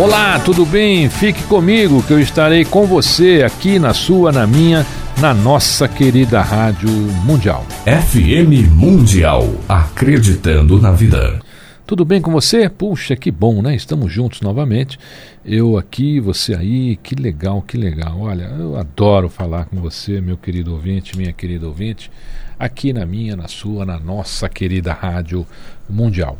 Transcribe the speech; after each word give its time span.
Olá, 0.00 0.40
tudo 0.40 0.64
bem? 0.64 1.10
Fique 1.10 1.42
comigo 1.44 2.02
que 2.02 2.12
eu 2.14 2.18
estarei 2.18 2.64
com 2.64 2.86
você 2.86 3.42
aqui 3.44 3.78
na 3.78 3.92
sua, 3.92 4.32
na 4.32 4.46
minha, 4.46 4.86
na 5.20 5.34
nossa 5.34 5.86
querida 5.86 6.40
Rádio 6.40 6.88
Mundial. 7.24 7.64
FM 7.84 8.72
Mundial. 8.72 9.46
Acreditando 9.68 10.80
na 10.80 10.92
vida. 10.92 11.38
Tudo 11.86 12.06
bem 12.06 12.22
com 12.22 12.32
você? 12.32 12.70
Puxa, 12.70 13.14
que 13.14 13.30
bom, 13.30 13.60
né? 13.60 13.76
Estamos 13.76 14.10
juntos 14.10 14.40
novamente. 14.40 14.98
Eu 15.44 15.76
aqui, 15.76 16.18
você 16.20 16.54
aí, 16.54 16.96
que 16.96 17.14
legal, 17.14 17.60
que 17.60 17.76
legal. 17.76 18.18
Olha, 18.18 18.44
eu 18.44 18.78
adoro 18.78 19.28
falar 19.28 19.66
com 19.66 19.76
você, 19.78 20.22
meu 20.22 20.38
querido 20.38 20.72
ouvinte, 20.72 21.18
minha 21.18 21.34
querida 21.34 21.66
ouvinte, 21.66 22.10
aqui 22.58 22.94
na 22.94 23.04
minha, 23.04 23.36
na 23.36 23.46
sua, 23.46 23.84
na 23.84 24.00
nossa 24.00 24.48
querida 24.48 24.90
Rádio 24.94 25.46
Mundial. 25.88 26.38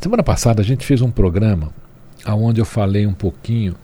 Semana 0.00 0.22
passada 0.22 0.62
a 0.62 0.64
gente 0.64 0.86
fez 0.86 1.02
um 1.02 1.10
programa 1.10 1.70
onde 2.26 2.60
eu 2.60 2.64
falei 2.64 3.06
um 3.06 3.14
pouquinho 3.14 3.74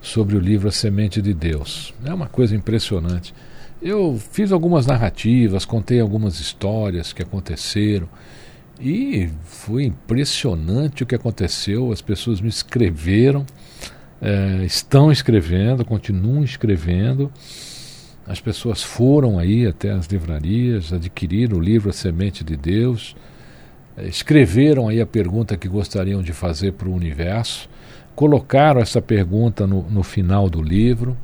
sobre 0.00 0.36
o 0.36 0.40
livro 0.40 0.68
A 0.68 0.72
Semente 0.72 1.20
de 1.20 1.34
Deus. 1.34 1.92
É 2.04 2.12
uma 2.12 2.26
coisa 2.26 2.54
impressionante. 2.54 3.34
Eu 3.82 4.18
fiz 4.32 4.52
algumas 4.52 4.86
narrativas, 4.86 5.64
contei 5.64 6.00
algumas 6.00 6.40
histórias 6.40 7.12
que 7.12 7.22
aconteceram 7.22 8.08
e 8.80 9.28
foi 9.44 9.84
impressionante 9.84 11.02
o 11.02 11.06
que 11.06 11.14
aconteceu. 11.14 11.92
As 11.92 12.00
pessoas 12.00 12.40
me 12.40 12.48
escreveram, 12.48 13.44
eh, 14.20 14.62
estão 14.64 15.10
escrevendo, 15.10 15.84
continuam 15.84 16.44
escrevendo. 16.44 17.30
As 18.26 18.40
pessoas 18.40 18.82
foram 18.82 19.38
aí 19.38 19.66
até 19.66 19.92
as 19.92 20.06
livrarias, 20.06 20.92
adquiriram 20.92 21.58
o 21.58 21.60
livro 21.60 21.90
A 21.90 21.92
Semente 21.92 22.42
de 22.42 22.56
Deus, 22.56 23.14
eh, 23.96 24.08
escreveram 24.08 24.88
aí 24.88 25.00
a 25.00 25.06
pergunta 25.06 25.56
que 25.56 25.68
gostariam 25.68 26.22
de 26.22 26.32
fazer 26.32 26.72
para 26.72 26.88
o 26.88 26.94
universo, 26.94 27.68
colocaram 28.16 28.80
essa 28.80 29.00
pergunta 29.02 29.66
no, 29.66 29.82
no 29.82 30.02
final 30.02 30.48
do 30.48 30.62
livro, 30.62 31.16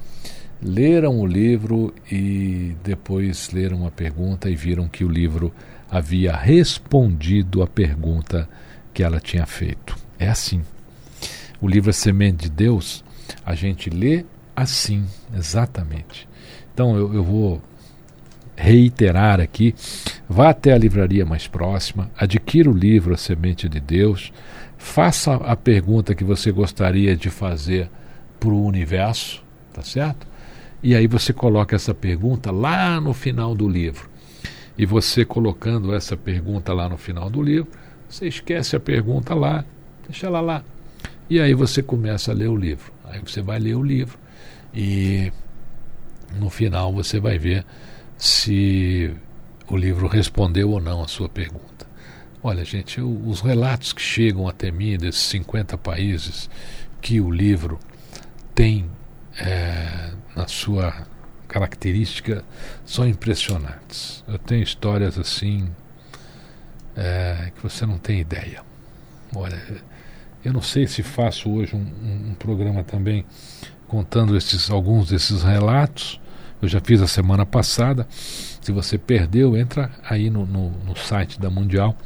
leram 0.63 1.19
o 1.19 1.27
livro 1.27 1.93
e 2.11 2.77
depois 2.85 3.51
leram 3.51 3.87
a 3.87 3.91
pergunta 3.91 4.49
e 4.51 4.55
viram 4.55 4.87
que 4.87 5.03
o 5.03 5.09
livro 5.09 5.53
havia 5.91 6.37
respondido 6.37 7.63
a 7.63 7.67
pergunta 7.67 8.49
que 8.93 9.03
ela 9.03 9.19
tinha 9.19 9.47
feito. 9.47 9.97
É 10.19 10.29
assim. 10.29 10.63
O 11.61 11.67
livro 11.67 11.91
A 11.91 11.93
Semente 11.95 12.45
de 12.45 12.51
Deus, 12.51 13.03
a 13.45 13.55
gente 13.55 13.89
lê 13.89 14.25
assim, 14.55 15.05
exatamente. 15.35 16.29
Então 16.75 16.95
eu, 16.97 17.15
eu 17.15 17.25
vou 17.25 17.63
reiterar 18.55 19.41
aqui: 19.41 19.75
vá 20.29 20.51
até 20.51 20.73
a 20.73 20.79
livraria 20.79 21.25
mais 21.25 21.47
próxima, 21.47 22.11
adquira 22.17 22.71
o 22.71 22.77
livro 22.77 23.15
A 23.15 23.17
Semente 23.17 23.69
de 23.69 23.81
Deus, 23.81 24.33
faça 24.83 25.37
a 25.37 25.55
pergunta 25.55 26.13
que 26.13 26.25
você 26.25 26.51
gostaria 26.51 27.17
de 27.17 27.31
fazer 27.31 27.89
para 28.39 28.51
o 28.51 28.67
universo, 28.67 29.43
tá 29.73 29.81
certo? 29.81 30.27
E 30.83 30.95
aí 30.97 31.07
você 31.07 31.33
coloca 31.33 31.77
essa 31.77 31.95
pergunta 31.95 32.51
lá 32.51 33.01
no 33.01 33.15
final 33.15 33.55
do 33.55 33.69
livro. 33.69 34.11
E 34.77 34.85
você 34.85 35.25
colocando 35.25 35.95
essa 35.95 36.17
pergunta 36.17 36.75
lá 36.75 36.89
no 36.89 36.99
final 36.99 37.31
do 37.31 37.41
livro, 37.41 37.71
você 38.09 38.27
esquece 38.27 38.75
a 38.75 38.81
pergunta 38.81 39.35
lá, 39.35 39.65
deixa 40.07 40.27
ela 40.27 40.41
lá. 40.41 40.65
E 41.31 41.41
aí 41.41 41.55
você 41.55 41.81
começa 41.81 42.33
a 42.33 42.35
ler 42.35 42.49
o 42.49 42.57
livro. 42.57 42.93
Aí 43.05 43.21
você 43.21 43.41
vai 43.41 43.61
ler 43.61 43.77
o 43.77 43.83
livro 43.83 44.19
e 44.75 45.33
no 46.39 46.51
final 46.51 46.93
você 46.93 47.21
vai 47.21 47.39
ver 47.39 47.65
se 48.19 49.15
o 49.69 49.77
livro 49.77 50.09
respondeu 50.09 50.71
ou 50.71 50.81
não 50.81 51.03
a 51.03 51.09
sua 51.09 51.29
pergunta. 51.29 51.72
Olha, 52.45 52.65
gente, 52.65 53.01
os 53.01 53.41
relatos 53.41 53.93
que 53.93 54.03
chegam 54.03 54.49
até 54.49 54.71
mim 54.71 54.97
desses 54.97 55.23
50 55.23 55.79
países 55.79 56.51
que 57.01 57.21
o 57.21 57.31
livro 57.31 57.79
tem 58.55 58.91
é, 59.39 60.11
na 60.35 60.49
sua 60.49 61.07
característica 61.47 62.45
são 62.85 63.07
impressionantes. 63.07 64.25
Eu 64.27 64.39
tenho 64.39 64.63
histórias 64.63 65.17
assim 65.19 65.71
é, 66.97 67.53
que 67.55 67.63
você 67.63 67.87
não 67.87 67.99
tem 67.99 68.21
ideia. 68.21 68.63
Olha, 69.35 69.63
eu 70.45 70.53
não 70.53 70.63
sei 70.63 70.87
se 70.87 71.03
faço 71.03 71.51
hoje 71.51 71.77
um, 71.77 71.79
um, 71.79 72.31
um, 72.31 72.35
programa 72.35 72.83
também 72.83 73.25
contando 73.87 74.37
esses, 74.37 74.71
alguns 74.71 75.09
desses 75.09 75.43
relatos. 75.43 76.21
Eu 76.63 76.69
já 76.69 76.81
fiz 76.81 77.03
a 77.03 77.09
semana 77.09 77.45
passada. 77.45 78.07
Se 78.09 78.71
você 78.71 78.97
perdeu, 78.97 79.57
entra 79.57 79.91
aí 80.09 80.31
no, 80.31 80.47
no, 80.47 80.71
no 80.71 80.97
site 80.97 81.41
da 81.41 81.51
Mundial. 81.51 81.97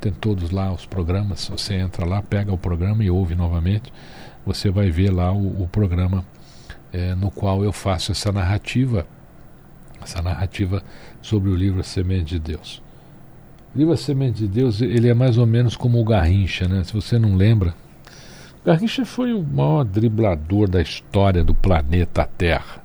Tem 0.00 0.10
todos 0.10 0.50
lá 0.50 0.72
os 0.72 0.84
programas. 0.84 1.46
Você 1.48 1.74
entra 1.74 2.04
lá, 2.04 2.20
pega 2.20 2.52
o 2.52 2.58
programa 2.58 3.04
e 3.04 3.10
ouve 3.10 3.36
novamente. 3.36 3.92
Você 4.44 4.68
vai 4.68 4.90
ver 4.90 5.12
lá 5.12 5.30
o, 5.32 5.62
o 5.62 5.68
programa 5.68 6.24
é, 6.92 7.14
no 7.14 7.30
qual 7.30 7.62
eu 7.62 7.72
faço 7.72 8.10
essa 8.10 8.32
narrativa, 8.32 9.06
essa 10.02 10.20
narrativa 10.20 10.82
sobre 11.22 11.48
o 11.48 11.54
livro 11.54 11.84
Semente 11.84 12.30
de 12.30 12.40
Deus. 12.40 12.82
O 13.72 13.78
livro 13.78 13.96
Semente 13.96 14.40
de 14.40 14.48
Deus 14.48 14.80
ele 14.80 15.08
é 15.08 15.14
mais 15.14 15.38
ou 15.38 15.46
menos 15.46 15.76
como 15.76 16.00
o 16.00 16.04
Garrincha, 16.04 16.66
né? 16.66 16.82
Se 16.82 16.92
você 16.92 17.16
não 17.16 17.36
lembra, 17.36 17.76
Garrincha 18.64 19.04
foi 19.04 19.32
o 19.32 19.40
maior 19.40 19.84
driblador 19.84 20.68
da 20.68 20.82
história 20.82 21.44
do 21.44 21.54
planeta 21.54 22.28
Terra. 22.36 22.79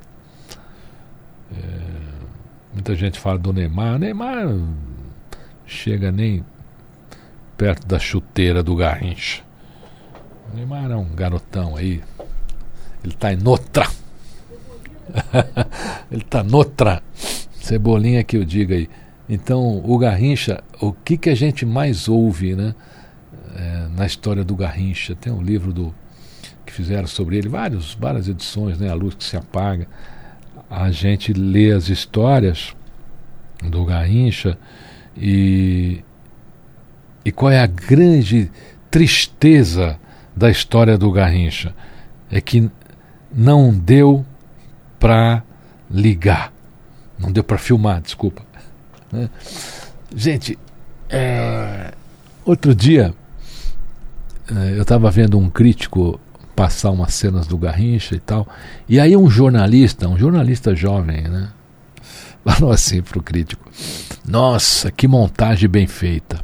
É, 1.55 2.73
muita 2.73 2.95
gente 2.95 3.19
fala 3.19 3.37
do 3.37 3.53
Neymar. 3.53 3.99
Neymar 3.99 4.47
chega 5.65 6.11
nem 6.11 6.43
perto 7.57 7.87
da 7.87 7.99
chuteira 7.99 8.61
do 8.61 8.75
Garrincha. 8.75 9.43
O 10.51 10.55
Neymar 10.55 10.91
é 10.91 10.95
um 10.95 11.09
garotão 11.09 11.75
aí, 11.75 12.03
ele 13.03 13.13
está 13.13 13.33
em 13.33 13.39
outra. 13.45 13.87
Ele 16.11 16.21
está 16.21 16.43
noutra. 16.43 17.01
Cebolinha 17.61 18.23
que 18.23 18.37
eu 18.37 18.43
diga 18.43 18.75
aí. 18.75 18.89
Então, 19.27 19.81
o 19.83 19.97
Garrincha, 19.97 20.63
o 20.79 20.91
que, 20.91 21.17
que 21.17 21.29
a 21.29 21.35
gente 21.35 21.65
mais 21.65 22.07
ouve 22.07 22.55
né, 22.55 22.75
é, 23.55 23.87
na 23.95 24.05
história 24.05 24.43
do 24.43 24.55
Garrincha? 24.55 25.15
Tem 25.15 25.33
um 25.33 25.41
livro 25.41 25.73
do, 25.73 25.93
que 26.65 26.71
fizeram 26.71 27.07
sobre 27.07 27.37
ele, 27.37 27.49
vários, 27.49 27.95
várias 27.95 28.27
edições, 28.27 28.77
né, 28.77 28.89
A 28.89 28.93
Luz 28.93 29.15
que 29.15 29.23
se 29.23 29.35
Apaga. 29.35 29.87
A 30.69 30.91
gente 30.91 31.33
lê 31.33 31.71
as 31.71 31.89
histórias 31.89 32.75
do 33.63 33.85
Garrincha 33.85 34.57
e, 35.15 36.03
e 37.23 37.31
qual 37.31 37.51
é 37.51 37.59
a 37.59 37.67
grande 37.67 38.51
tristeza 38.89 39.99
da 40.35 40.49
história 40.49 40.97
do 40.97 41.11
Garrincha? 41.11 41.73
É 42.31 42.41
que 42.41 42.69
não 43.31 43.73
deu 43.73 44.25
para 44.99 45.43
ligar. 45.89 46.51
Não 47.17 47.31
deu 47.31 47.43
para 47.43 47.57
filmar, 47.57 48.01
desculpa. 48.01 48.41
Né? 49.11 49.29
Gente, 50.13 50.57
é, 51.09 51.93
outro 52.43 52.73
dia 52.73 53.13
é, 54.49 54.77
eu 54.77 54.81
estava 54.81 55.09
vendo 55.09 55.37
um 55.37 55.49
crítico 55.49 56.19
passar 56.55 56.91
umas 56.91 57.13
cenas 57.13 57.45
do 57.45 57.57
Garrincha 57.57 58.15
e 58.15 58.19
tal. 58.19 58.47
E 58.87 58.99
aí 58.99 59.15
um 59.15 59.29
jornalista, 59.29 60.07
um 60.07 60.17
jornalista 60.17 60.75
jovem, 60.75 61.23
né? 61.23 61.49
Falou 62.45 62.71
assim 62.71 63.01
pro 63.01 63.21
crítico: 63.21 63.69
Nossa, 64.27 64.91
que 64.91 65.07
montagem 65.07 65.67
bem 65.67 65.87
feita. 65.87 66.39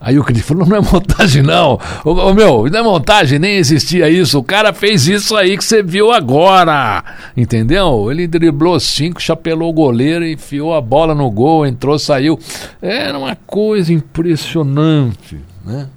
Aí 0.00 0.18
o 0.18 0.24
crítico 0.24 0.48
falou: 0.48 0.66
Não 0.66 0.76
é 0.76 0.80
montagem, 0.80 1.42
não. 1.42 1.78
Ô, 2.04 2.10
ô, 2.10 2.34
meu, 2.34 2.68
não 2.68 2.78
é 2.78 2.82
montagem, 2.82 3.38
nem 3.38 3.56
existia 3.56 4.10
isso. 4.10 4.38
O 4.38 4.44
cara 4.44 4.72
fez 4.72 5.06
isso 5.06 5.34
aí 5.36 5.56
que 5.56 5.64
você 5.64 5.82
viu 5.82 6.12
agora. 6.12 7.02
Entendeu? 7.36 8.10
Ele 8.10 8.26
driblou 8.26 8.78
cinco, 8.78 9.22
chapelou 9.22 9.70
o 9.70 9.72
goleiro, 9.72 10.26
enfiou 10.26 10.74
a 10.74 10.80
bola 10.80 11.14
no 11.14 11.30
gol, 11.30 11.64
entrou, 11.64 11.98
saiu. 11.98 12.38
Era 12.82 13.18
uma 13.18 13.34
coisa 13.46 13.92
impressionante, 13.92 15.40
né? 15.64 15.88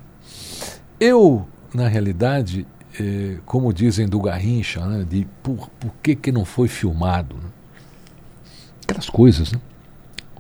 Eu, 1.00 1.46
na 1.74 1.88
realidade, 1.88 2.66
eh, 3.00 3.38
como 3.46 3.74
dizem 3.74 4.08
do 4.08 4.20
Garrincha, 4.20 4.86
né, 4.86 5.06
de 5.10 5.28
por, 5.44 5.70
por 5.80 5.94
que, 6.02 6.16
que 6.16 6.32
não 6.32 6.46
foi 6.46 6.68
filmado? 6.68 7.36
Né? 7.36 7.50
Aquelas 8.84 9.10
coisas, 9.10 9.52
né? 9.52 9.60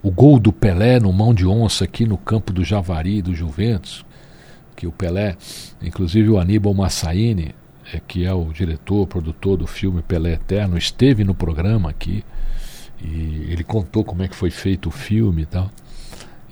O 0.02 0.12
gol 0.12 0.40
do 0.40 0.54
Pelé 0.54 1.00
no 1.00 1.12
mão 1.12 1.34
de 1.34 1.46
onça 1.46 1.84
aqui 1.84 2.06
no 2.06 2.18
campo 2.18 2.54
do 2.54 2.64
Javari, 2.64 3.22
do 3.22 3.34
Juventus, 3.34 4.06
que 4.76 4.86
o 4.86 4.92
Pelé, 4.92 5.36
inclusive 5.82 6.30
o 6.30 6.40
Aníbal 6.40 6.74
Massaini, 6.74 7.54
é, 7.92 8.00
que 8.00 8.26
é 8.26 8.34
o 8.34 8.52
diretor, 8.54 9.08
produtor 9.08 9.58
do 9.58 9.68
filme 9.68 10.02
Pelé 10.02 10.34
Eterno, 10.34 10.78
esteve 10.78 11.24
no 11.24 11.34
programa 11.34 11.90
aqui 11.90 12.24
e 13.02 13.48
ele 13.50 13.64
contou 13.64 14.04
como 14.04 14.24
é 14.24 14.28
que 14.28 14.36
foi 14.36 14.50
feito 14.50 14.90
o 14.90 14.92
filme 14.92 15.44
e 15.44 15.46
tal. 15.46 15.72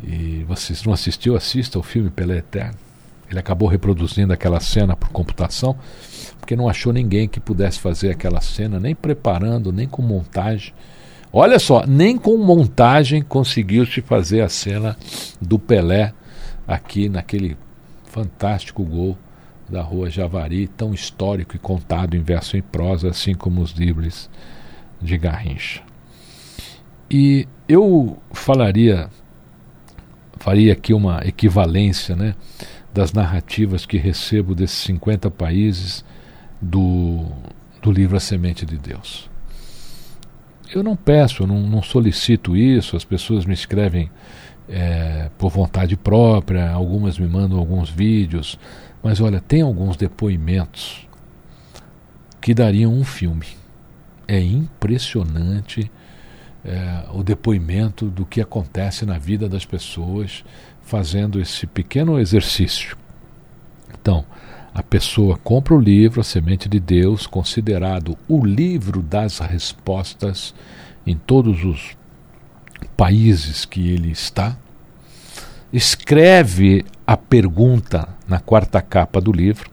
E 0.04 0.44
você 0.48 0.74
não 0.86 0.94
assistiu, 0.94 1.36
assista 1.36 1.80
o 1.80 1.84
filme 1.84 2.10
Pelé 2.10 2.38
Eterno. 2.38 2.85
Ele 3.30 3.40
acabou 3.40 3.68
reproduzindo 3.68 4.32
aquela 4.32 4.60
cena 4.60 4.96
por 4.96 5.10
computação, 5.10 5.76
porque 6.40 6.56
não 6.56 6.70
achou 6.70 6.94
ninguém 6.94 7.28
que 7.28 7.40
pudesse 7.40 7.80
fazer 7.80 8.12
aquela 8.12 8.42
cena, 8.42 8.80
nem 8.80 8.94
preparando, 8.94 9.72
nem 9.72 9.88
com 9.88 10.02
montagem. 10.02 10.74
Olha 11.34 11.60
só, 11.60 11.86
nem 11.86 12.18
com 12.18 12.38
montagem 12.38 13.22
conseguiu-se 13.22 14.02
fazer 14.02 14.42
a 14.42 14.50
cena 14.50 14.96
do 15.42 15.60
Pelé 15.60 16.14
aqui 16.68 17.10
naquele 17.10 17.58
fantástico 18.06 18.84
gol 18.84 19.18
da 19.68 19.82
Rua 19.82 20.10
Javari, 20.10 20.68
tão 20.68 20.94
histórico 20.94 21.56
e 21.56 21.60
contado 21.60 22.16
em 22.16 22.22
verso 22.22 22.56
e 22.56 22.62
prosa, 22.62 23.10
assim 23.10 23.34
como 23.34 23.62
os 23.62 23.72
livros 23.72 24.30
de 25.02 25.18
Garrincha. 25.18 25.82
E 27.10 27.48
eu 27.68 28.18
falaria, 28.32 29.10
faria 30.38 30.74
aqui 30.74 30.94
uma 30.94 31.22
equivalência, 31.26 32.16
né? 32.16 32.36
Das 32.96 33.12
narrativas 33.12 33.86
que 33.86 33.98
recebo 33.98 34.56
desses 34.56 34.78
50 34.78 35.30
países 35.30 36.06
do, 36.62 37.26
do 37.82 37.92
livro 37.92 38.16
A 38.16 38.22
Semente 38.22 38.66
de 38.66 38.78
Deus. 38.78 39.30
Eu 40.74 40.82
não 40.82 40.96
peço, 40.96 41.44
eu 41.44 41.48
não, 41.48 41.60
não 41.60 41.84
solicito 41.84 42.56
isso, 42.56 42.96
as 42.96 43.04
pessoas 43.04 43.46
me 43.46 43.54
escrevem 43.54 44.10
é, 44.70 45.30
por 45.38 45.52
vontade 45.52 45.98
própria, 45.98 46.72
algumas 46.72 47.20
me 47.20 47.28
mandam 47.28 47.60
alguns 47.60 47.90
vídeos, 47.90 48.58
mas 49.04 49.20
olha, 49.20 49.42
tem 49.42 49.62
alguns 49.62 49.98
depoimentos 49.98 51.06
que 52.40 52.54
dariam 52.54 52.94
um 52.94 53.04
filme. 53.04 53.48
É 54.26 54.40
impressionante 54.40 55.92
é, 56.64 57.04
o 57.14 57.22
depoimento 57.24 58.06
do 58.06 58.26
que 58.26 58.40
acontece 58.40 59.06
na 59.06 59.18
vida 59.18 59.50
das 59.50 59.66
pessoas 59.66 60.46
fazendo 60.86 61.42
esse 61.42 61.66
pequeno 61.66 62.20
exercício. 62.20 62.96
Então, 64.00 64.24
a 64.74 64.84
pessoa 64.84 65.38
compra 65.38 65.74
o 65.74 65.80
livro, 65.80 66.22
A 66.22 66.24
Semente 66.24 66.70
de 66.70 66.80
Deus, 66.80 67.26
considerado 67.26 68.18
o 68.28 68.46
livro 68.46 69.02
das 69.02 69.40
respostas 69.40 70.54
em 71.06 71.16
todos 71.16 71.64
os 71.64 71.98
países 72.96 73.66
que 73.66 73.90
ele 73.90 74.12
está, 74.12 74.58
escreve 75.74 76.86
a 77.06 77.18
pergunta 77.18 78.08
na 78.28 78.40
quarta 78.40 78.82
capa 78.82 79.20
do 79.20 79.32
livro, 79.32 79.70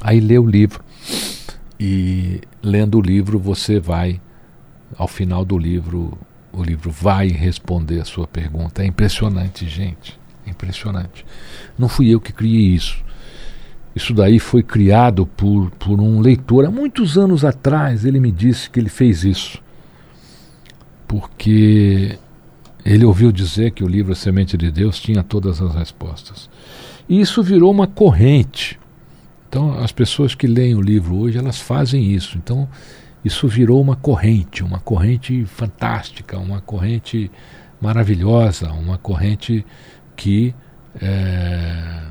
aí 0.00 0.20
lê 0.20 0.38
o 0.38 0.46
livro. 0.46 0.84
E 1.78 2.42
lendo 2.62 2.98
o 2.98 3.00
livro, 3.00 3.38
você 3.38 3.80
vai, 3.80 4.20
ao 4.96 5.08
final 5.08 5.44
do 5.44 5.56
livro, 5.56 6.18
o 6.52 6.62
livro 6.62 6.90
vai 6.90 7.28
responder 7.28 8.00
a 8.00 8.04
sua 8.04 8.26
pergunta. 8.26 8.82
É 8.82 8.86
impressionante, 8.86 9.68
gente. 9.68 10.18
É 10.46 10.50
impressionante. 10.50 11.24
Não 11.78 11.88
fui 11.88 12.08
eu 12.08 12.20
que 12.20 12.32
criei 12.32 12.74
isso. 12.74 13.02
Isso 13.94 14.14
daí 14.14 14.38
foi 14.38 14.62
criado 14.62 15.26
por, 15.26 15.70
por 15.72 16.00
um 16.00 16.20
leitor. 16.20 16.64
Há 16.64 16.70
muitos 16.70 17.18
anos 17.18 17.44
atrás 17.44 18.04
ele 18.04 18.20
me 18.20 18.30
disse 18.30 18.70
que 18.70 18.78
ele 18.78 18.88
fez 18.88 19.24
isso. 19.24 19.60
Porque 21.06 22.18
ele 22.84 23.04
ouviu 23.04 23.32
dizer 23.32 23.72
que 23.72 23.82
o 23.82 23.88
livro 23.88 24.12
A 24.12 24.16
Semente 24.16 24.56
de 24.56 24.70
Deus 24.70 25.00
tinha 25.00 25.22
todas 25.22 25.60
as 25.60 25.74
respostas. 25.74 26.48
E 27.08 27.20
isso 27.20 27.42
virou 27.42 27.70
uma 27.70 27.86
corrente. 27.86 28.78
Então, 29.48 29.76
as 29.82 29.90
pessoas 29.90 30.34
que 30.34 30.46
leem 30.46 30.76
o 30.76 30.80
livro 30.80 31.16
hoje, 31.16 31.36
elas 31.36 31.58
fazem 31.58 32.12
isso. 32.12 32.38
Então, 32.38 32.68
isso 33.24 33.46
virou 33.46 33.80
uma 33.80 33.96
corrente, 33.96 34.64
uma 34.64 34.78
corrente 34.78 35.44
fantástica, 35.44 36.38
uma 36.38 36.60
corrente 36.60 37.30
maravilhosa, 37.80 38.70
uma 38.72 38.96
corrente 38.96 39.64
que 40.16 40.54
é, 41.00 42.02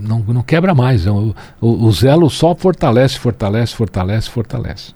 não, 0.00 0.20
não 0.20 0.42
quebra 0.42 0.74
mais. 0.74 1.06
O, 1.06 1.34
o, 1.60 1.84
o 1.86 1.92
zelo 1.92 2.30
só 2.30 2.54
fortalece, 2.54 3.18
fortalece, 3.18 3.74
fortalece, 3.74 4.30
fortalece. 4.30 4.94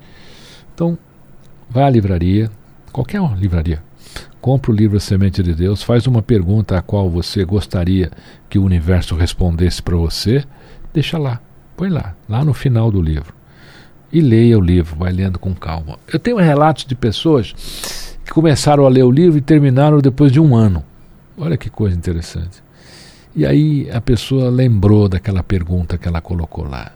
Então, 0.74 0.96
vai 1.68 1.84
à 1.84 1.90
livraria, 1.90 2.50
qualquer 2.92 3.20
livraria, 3.36 3.82
compra 4.40 4.70
o 4.70 4.74
livro 4.74 5.00
Semente 5.00 5.42
de 5.42 5.54
Deus, 5.54 5.82
faz 5.82 6.06
uma 6.06 6.22
pergunta 6.22 6.78
a 6.78 6.82
qual 6.82 7.10
você 7.10 7.44
gostaria 7.44 8.12
que 8.48 8.58
o 8.58 8.64
universo 8.64 9.16
respondesse 9.16 9.82
para 9.82 9.96
você, 9.96 10.44
deixa 10.94 11.18
lá, 11.18 11.40
põe 11.76 11.88
lá, 11.88 12.14
lá 12.28 12.44
no 12.44 12.54
final 12.54 12.92
do 12.92 13.02
livro 13.02 13.35
e 14.12 14.20
leia 14.20 14.58
o 14.58 14.60
livro, 14.60 14.96
vai 14.96 15.12
lendo 15.12 15.38
com 15.38 15.54
calma. 15.54 15.98
Eu 16.12 16.18
tenho 16.18 16.36
relatos 16.36 16.84
de 16.84 16.94
pessoas 16.94 18.16
que 18.24 18.32
começaram 18.32 18.84
a 18.84 18.88
ler 18.88 19.04
o 19.04 19.10
livro 19.10 19.38
e 19.38 19.40
terminaram 19.40 20.00
depois 20.00 20.32
de 20.32 20.40
um 20.40 20.54
ano. 20.54 20.84
Olha 21.36 21.56
que 21.56 21.68
coisa 21.68 21.96
interessante. 21.96 22.62
E 23.34 23.44
aí 23.44 23.88
a 23.90 24.00
pessoa 24.00 24.48
lembrou 24.48 25.08
daquela 25.08 25.42
pergunta 25.42 25.98
que 25.98 26.08
ela 26.08 26.20
colocou 26.20 26.66
lá. 26.66 26.92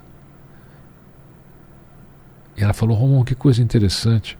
E 2.56 2.62
ela 2.62 2.72
falou: 2.72 2.96
Romão, 2.96 3.24
que 3.24 3.34
coisa 3.34 3.62
interessante. 3.62 4.38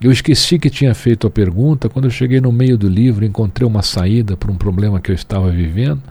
Eu 0.00 0.10
esqueci 0.10 0.58
que 0.58 0.70
tinha 0.70 0.94
feito 0.94 1.26
a 1.26 1.30
pergunta. 1.30 1.88
Quando 1.88 2.06
eu 2.06 2.10
cheguei 2.10 2.40
no 2.40 2.50
meio 2.50 2.76
do 2.76 2.88
livro, 2.88 3.24
encontrei 3.24 3.66
uma 3.66 3.82
saída 3.82 4.36
para 4.36 4.50
um 4.50 4.56
problema 4.56 5.00
que 5.00 5.10
eu 5.10 5.14
estava 5.14 5.50
vivendo. 5.50 6.02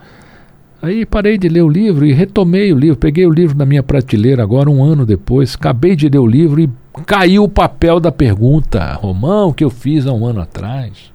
Aí 0.84 1.06
parei 1.06 1.38
de 1.38 1.48
ler 1.48 1.62
o 1.62 1.68
livro 1.68 2.04
e 2.04 2.12
retomei 2.12 2.70
o 2.70 2.78
livro. 2.78 2.98
Peguei 2.98 3.24
o 3.24 3.32
livro 3.32 3.56
na 3.56 3.64
minha 3.64 3.82
prateleira 3.82 4.42
agora, 4.42 4.68
um 4.68 4.84
ano 4.84 5.06
depois. 5.06 5.54
Acabei 5.54 5.96
de 5.96 6.10
ler 6.10 6.18
o 6.18 6.26
livro 6.26 6.60
e 6.60 6.68
caiu 7.06 7.44
o 7.44 7.48
papel 7.48 7.98
da 7.98 8.12
pergunta, 8.12 8.92
Romão, 8.92 9.50
que 9.50 9.64
eu 9.64 9.70
fiz 9.70 10.06
há 10.06 10.12
um 10.12 10.26
ano 10.26 10.42
atrás. 10.42 11.10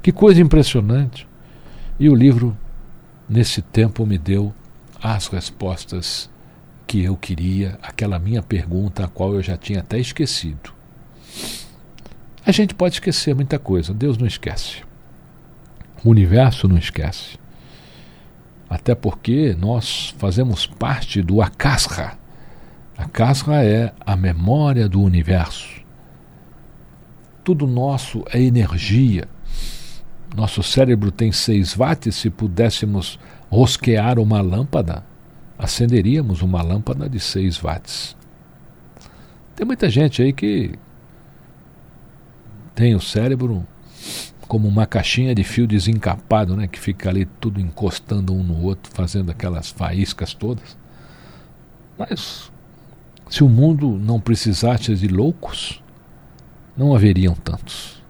Que 0.00 0.12
coisa 0.12 0.40
impressionante. 0.40 1.26
E 1.98 2.08
o 2.08 2.14
livro, 2.14 2.56
nesse 3.28 3.60
tempo, 3.60 4.06
me 4.06 4.16
deu 4.16 4.54
as 5.02 5.26
respostas 5.26 6.30
que 6.86 7.02
eu 7.02 7.16
queria, 7.16 7.76
aquela 7.82 8.16
minha 8.16 8.44
pergunta, 8.44 9.06
a 9.06 9.08
qual 9.08 9.34
eu 9.34 9.42
já 9.42 9.56
tinha 9.56 9.80
até 9.80 9.98
esquecido. 9.98 10.72
A 12.46 12.52
gente 12.52 12.76
pode 12.76 12.94
esquecer 12.94 13.34
muita 13.34 13.58
coisa, 13.58 13.92
Deus 13.92 14.16
não 14.16 14.26
esquece. 14.28 14.84
O 16.04 16.10
universo 16.10 16.68
não 16.68 16.78
esquece 16.78 17.41
até 18.72 18.94
porque 18.94 19.54
nós 19.60 20.14
fazemos 20.16 20.64
parte 20.64 21.22
do 21.22 21.42
Akasra. 21.42 22.14
Akasra 22.96 23.62
é 23.62 23.92
a 24.00 24.16
memória 24.16 24.88
do 24.88 25.02
universo. 25.02 25.68
Tudo 27.44 27.66
nosso 27.66 28.24
é 28.32 28.40
energia. 28.40 29.28
Nosso 30.34 30.62
cérebro 30.62 31.10
tem 31.10 31.30
6 31.30 31.74
watts. 31.74 32.16
Se 32.16 32.30
pudéssemos 32.30 33.18
rosquear 33.50 34.18
uma 34.18 34.40
lâmpada, 34.40 35.04
acenderíamos 35.58 36.40
uma 36.40 36.62
lâmpada 36.62 37.10
de 37.10 37.20
6 37.20 37.58
watts. 37.58 38.16
Tem 39.54 39.66
muita 39.66 39.90
gente 39.90 40.22
aí 40.22 40.32
que 40.32 40.78
tem 42.74 42.94
o 42.94 43.00
cérebro 43.02 43.66
como 44.52 44.68
uma 44.68 44.84
caixinha 44.84 45.34
de 45.34 45.42
fio 45.42 45.66
desencapado, 45.66 46.54
né, 46.54 46.66
que 46.66 46.78
fica 46.78 47.08
ali 47.08 47.24
tudo 47.24 47.58
encostando 47.58 48.34
um 48.34 48.42
no 48.42 48.62
outro, 48.62 48.92
fazendo 48.94 49.30
aquelas 49.30 49.70
faíscas 49.70 50.34
todas. 50.34 50.76
Mas 51.98 52.52
se 53.30 53.42
o 53.42 53.48
mundo 53.48 53.98
não 53.98 54.20
precisasse 54.20 54.94
de 54.94 55.08
loucos, 55.08 55.82
não 56.76 56.94
haveriam 56.94 57.34
tantos. 57.34 58.02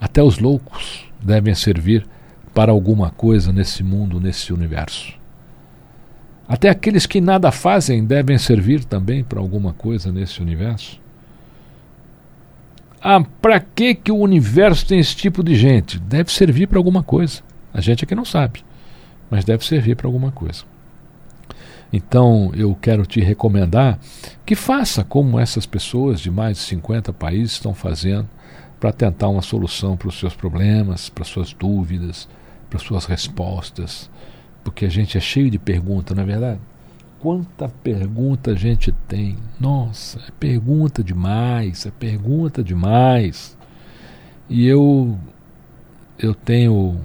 Até 0.00 0.22
os 0.22 0.38
loucos 0.38 1.04
devem 1.22 1.54
servir 1.54 2.08
para 2.54 2.72
alguma 2.72 3.10
coisa 3.10 3.52
nesse 3.52 3.82
mundo, 3.82 4.18
nesse 4.18 4.50
universo. 4.50 5.12
Até 6.48 6.70
aqueles 6.70 7.04
que 7.04 7.20
nada 7.20 7.52
fazem 7.52 8.02
devem 8.02 8.38
servir 8.38 8.82
também 8.82 9.22
para 9.22 9.40
alguma 9.40 9.74
coisa 9.74 10.10
nesse 10.10 10.40
universo. 10.40 10.98
Ah, 13.08 13.24
para 13.40 13.60
que, 13.60 13.94
que 13.94 14.10
o 14.10 14.18
universo 14.18 14.84
tem 14.84 14.98
esse 14.98 15.14
tipo 15.14 15.40
de 15.44 15.54
gente? 15.54 15.96
Deve 15.96 16.32
servir 16.32 16.66
para 16.66 16.76
alguma 16.76 17.04
coisa. 17.04 17.40
A 17.72 17.80
gente 17.80 18.02
é 18.02 18.06
que 18.06 18.16
não 18.16 18.24
sabe, 18.24 18.64
mas 19.30 19.44
deve 19.44 19.64
servir 19.64 19.94
para 19.94 20.08
alguma 20.08 20.32
coisa. 20.32 20.64
Então 21.92 22.50
eu 22.56 22.74
quero 22.74 23.06
te 23.06 23.20
recomendar 23.20 24.00
que 24.44 24.56
faça 24.56 25.04
como 25.04 25.38
essas 25.38 25.64
pessoas 25.64 26.18
de 26.18 26.32
mais 26.32 26.56
de 26.56 26.64
50 26.64 27.12
países 27.12 27.52
estão 27.52 27.72
fazendo 27.72 28.28
para 28.80 28.92
tentar 28.92 29.28
uma 29.28 29.40
solução 29.40 29.96
para 29.96 30.08
os 30.08 30.18
seus 30.18 30.34
problemas, 30.34 31.08
para 31.08 31.22
suas 31.22 31.52
dúvidas, 31.52 32.28
para 32.68 32.80
suas 32.80 33.04
respostas, 33.04 34.10
porque 34.64 34.84
a 34.84 34.90
gente 34.90 35.16
é 35.16 35.20
cheio 35.20 35.48
de 35.48 35.60
perguntas, 35.60 36.16
não 36.16 36.24
é 36.24 36.26
verdade? 36.26 36.58
Quanta 37.18 37.68
pergunta 37.68 38.52
a 38.52 38.54
gente 38.54 38.92
tem. 39.08 39.36
Nossa, 39.58 40.18
é 40.18 40.30
pergunta 40.38 41.02
demais, 41.02 41.86
é 41.86 41.90
pergunta 41.90 42.62
demais. 42.62 43.56
E 44.48 44.66
eu 44.66 45.18
eu 46.18 46.34
tenho 46.34 46.98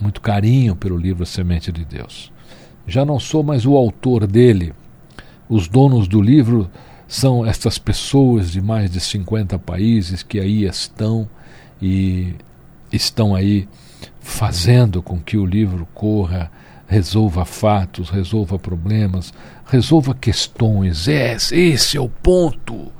muito 0.00 0.20
carinho 0.20 0.74
pelo 0.74 0.96
livro 0.96 1.24
Semente 1.24 1.70
de 1.70 1.84
Deus. 1.84 2.32
Já 2.86 3.04
não 3.04 3.18
sou 3.18 3.42
mais 3.42 3.64
o 3.64 3.76
autor 3.76 4.26
dele. 4.26 4.74
Os 5.48 5.68
donos 5.68 6.08
do 6.08 6.20
livro 6.20 6.70
são 7.06 7.46
estas 7.46 7.78
pessoas 7.78 8.50
de 8.50 8.60
mais 8.60 8.90
de 8.90 9.00
50 9.00 9.58
países 9.58 10.22
que 10.22 10.40
aí 10.40 10.64
estão 10.64 11.28
e 11.80 12.34
estão 12.92 13.34
aí 13.34 13.68
fazendo 14.20 15.02
com 15.02 15.20
que 15.20 15.36
o 15.36 15.44
livro 15.44 15.86
corra, 15.94 16.50
resolva 16.94 17.44
fatos, 17.44 18.08
resolva 18.08 18.56
problemas, 18.56 19.34
resolva 19.66 20.14
questões. 20.14 21.08
Esse, 21.08 21.56
esse 21.56 21.96
é 21.96 22.00
o 22.00 22.08
ponto. 22.08 22.92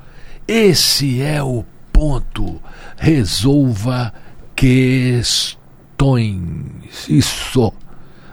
Esse 0.49 1.23
é 1.23 1.41
o 1.41 1.65
ponto. 1.93 2.61
Resolva 2.97 4.13
questões. 4.57 5.57
Isso. 7.09 7.73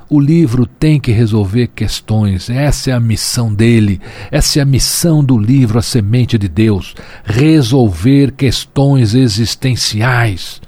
O 0.10 0.20
livro 0.20 0.66
tem 0.66 1.00
que 1.00 1.12
resolver 1.12 1.68
questões, 1.68 2.50
essa 2.50 2.90
é 2.90 2.94
a 2.94 3.00
missão 3.00 3.54
dele, 3.54 4.02
essa 4.30 4.60
é 4.60 4.62
a 4.62 4.66
missão 4.66 5.24
do 5.24 5.38
livro 5.38 5.80
A 5.80 5.82
Semente 5.82 6.38
de 6.38 6.50
Deus: 6.50 6.96
resolver 7.24 8.32
questões 8.32 9.14
existenciais. 9.14 10.60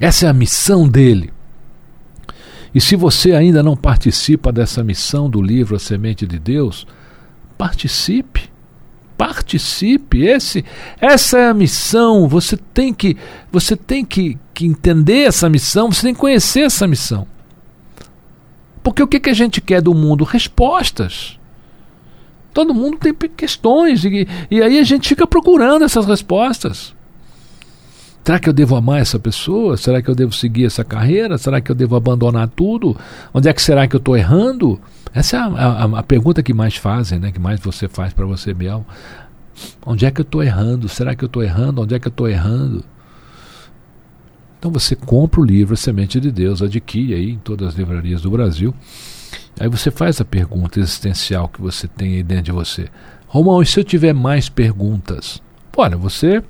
Essa 0.00 0.26
é 0.26 0.28
a 0.28 0.32
missão 0.32 0.88
dele. 0.88 1.35
E 2.76 2.80
se 2.80 2.94
você 2.94 3.32
ainda 3.32 3.62
não 3.62 3.74
participa 3.74 4.52
dessa 4.52 4.84
missão 4.84 5.30
do 5.30 5.40
livro 5.40 5.74
A 5.74 5.78
Semente 5.78 6.26
de 6.26 6.38
Deus, 6.38 6.86
participe. 7.56 8.50
Participe. 9.16 10.26
Esse, 10.26 10.62
essa 11.00 11.38
é 11.38 11.48
a 11.48 11.54
missão. 11.54 12.28
Você 12.28 12.54
tem 12.54 12.92
que, 12.92 13.16
você 13.50 13.74
tem 13.74 14.04
que, 14.04 14.36
que 14.52 14.66
entender 14.66 15.22
essa 15.22 15.48
missão, 15.48 15.90
você 15.90 16.02
tem 16.02 16.12
que 16.12 16.20
conhecer 16.20 16.64
essa 16.64 16.86
missão. 16.86 17.26
Porque 18.82 19.02
o 19.02 19.08
que, 19.08 19.20
que 19.20 19.30
a 19.30 19.34
gente 19.34 19.58
quer 19.62 19.80
do 19.80 19.94
mundo? 19.94 20.22
Respostas. 20.22 21.40
Todo 22.52 22.74
mundo 22.74 22.98
tem 22.98 23.14
questões 23.14 24.04
e, 24.04 24.28
e 24.50 24.62
aí 24.62 24.78
a 24.78 24.84
gente 24.84 25.08
fica 25.08 25.26
procurando 25.26 25.82
essas 25.82 26.04
respostas. 26.04 26.94
Será 28.26 28.40
que 28.40 28.48
eu 28.48 28.52
devo 28.52 28.74
amar 28.74 29.00
essa 29.00 29.20
pessoa? 29.20 29.76
Será 29.76 30.02
que 30.02 30.10
eu 30.10 30.14
devo 30.14 30.32
seguir 30.32 30.64
essa 30.64 30.82
carreira? 30.82 31.38
Será 31.38 31.60
que 31.60 31.70
eu 31.70 31.76
devo 31.76 31.94
abandonar 31.94 32.48
tudo? 32.48 32.96
Onde 33.32 33.48
é 33.48 33.52
que 33.52 33.62
será 33.62 33.86
que 33.86 33.94
eu 33.94 33.98
estou 33.98 34.16
errando? 34.16 34.80
Essa 35.14 35.36
é 35.36 35.38
a, 35.38 35.44
a, 35.44 35.98
a, 36.00 36.02
pergunta 36.02 36.42
que 36.42 36.52
mais 36.52 36.74
fazem, 36.74 37.20
né? 37.20 37.30
que 37.30 37.38
mais 37.38 37.60
você 37.60 37.86
faz 37.86 38.12
para 38.12 38.26
você 38.26 38.52
mesmo. 38.52 38.84
Onde 39.86 40.06
é 40.06 40.10
que 40.10 40.20
eu 40.20 40.24
estou 40.24 40.42
errando? 40.42 40.88
Será 40.88 41.14
que 41.14 41.22
eu 41.22 41.28
estou 41.28 41.40
errando? 41.40 41.82
Onde 41.82 41.94
é 41.94 42.00
que 42.00 42.08
eu 42.08 42.10
estou 42.10 42.28
errando? 42.28 42.82
Então 44.58 44.72
você 44.72 44.96
compra 44.96 45.40
o 45.40 45.44
livro 45.44 45.76
Semente 45.76 46.18
de 46.18 46.32
Deus, 46.32 46.62
adquire 46.62 47.14
aí 47.14 47.30
em 47.30 47.38
todas 47.38 47.68
as 47.68 47.74
livrarias 47.76 48.22
do 48.22 48.30
Brasil. 48.32 48.74
Aí 49.60 49.68
você 49.68 49.88
faz 49.88 50.20
a 50.20 50.24
pergunta 50.24 50.80
existencial 50.80 51.46
que 51.46 51.62
você 51.62 51.86
tem 51.86 52.14
aí 52.14 52.24
dentro 52.24 52.46
de 52.46 52.52
você. 52.52 52.88
Romão, 53.28 53.62
e 53.62 53.66
se 53.66 53.78
eu 53.78 53.84
tiver 53.84 54.12
mais 54.12 54.48
perguntas? 54.48 55.40
Olha, 55.76 55.96
você 55.96 56.42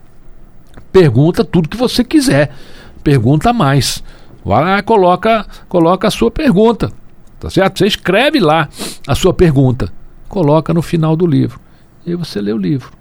pergunta 0.93 1.45
tudo 1.45 1.69
que 1.69 1.77
você 1.77 2.03
quiser. 2.03 2.55
Pergunta 3.03 3.53
mais. 3.53 4.03
Vai 4.45 4.65
lá, 4.65 4.83
coloca, 4.83 5.47
coloca 5.69 6.09
a 6.09 6.11
sua 6.11 6.31
pergunta. 6.31 6.91
Tá 7.39 7.51
certo? 7.51 7.79
Você 7.79 7.87
escreve 7.87 8.41
lá 8.41 8.69
a 9.07 9.15
sua 9.15 9.35
pergunta. 9.35 9.93
Coloca 10.29 10.73
no 10.73 10.83
final 10.83 11.17
do 11.17 11.27
livro. 11.27 11.61
E 12.05 12.11
aí 12.11 12.17
você 12.17 12.41
lê 12.41 12.53
o 12.53 12.59
livro. 12.59 12.93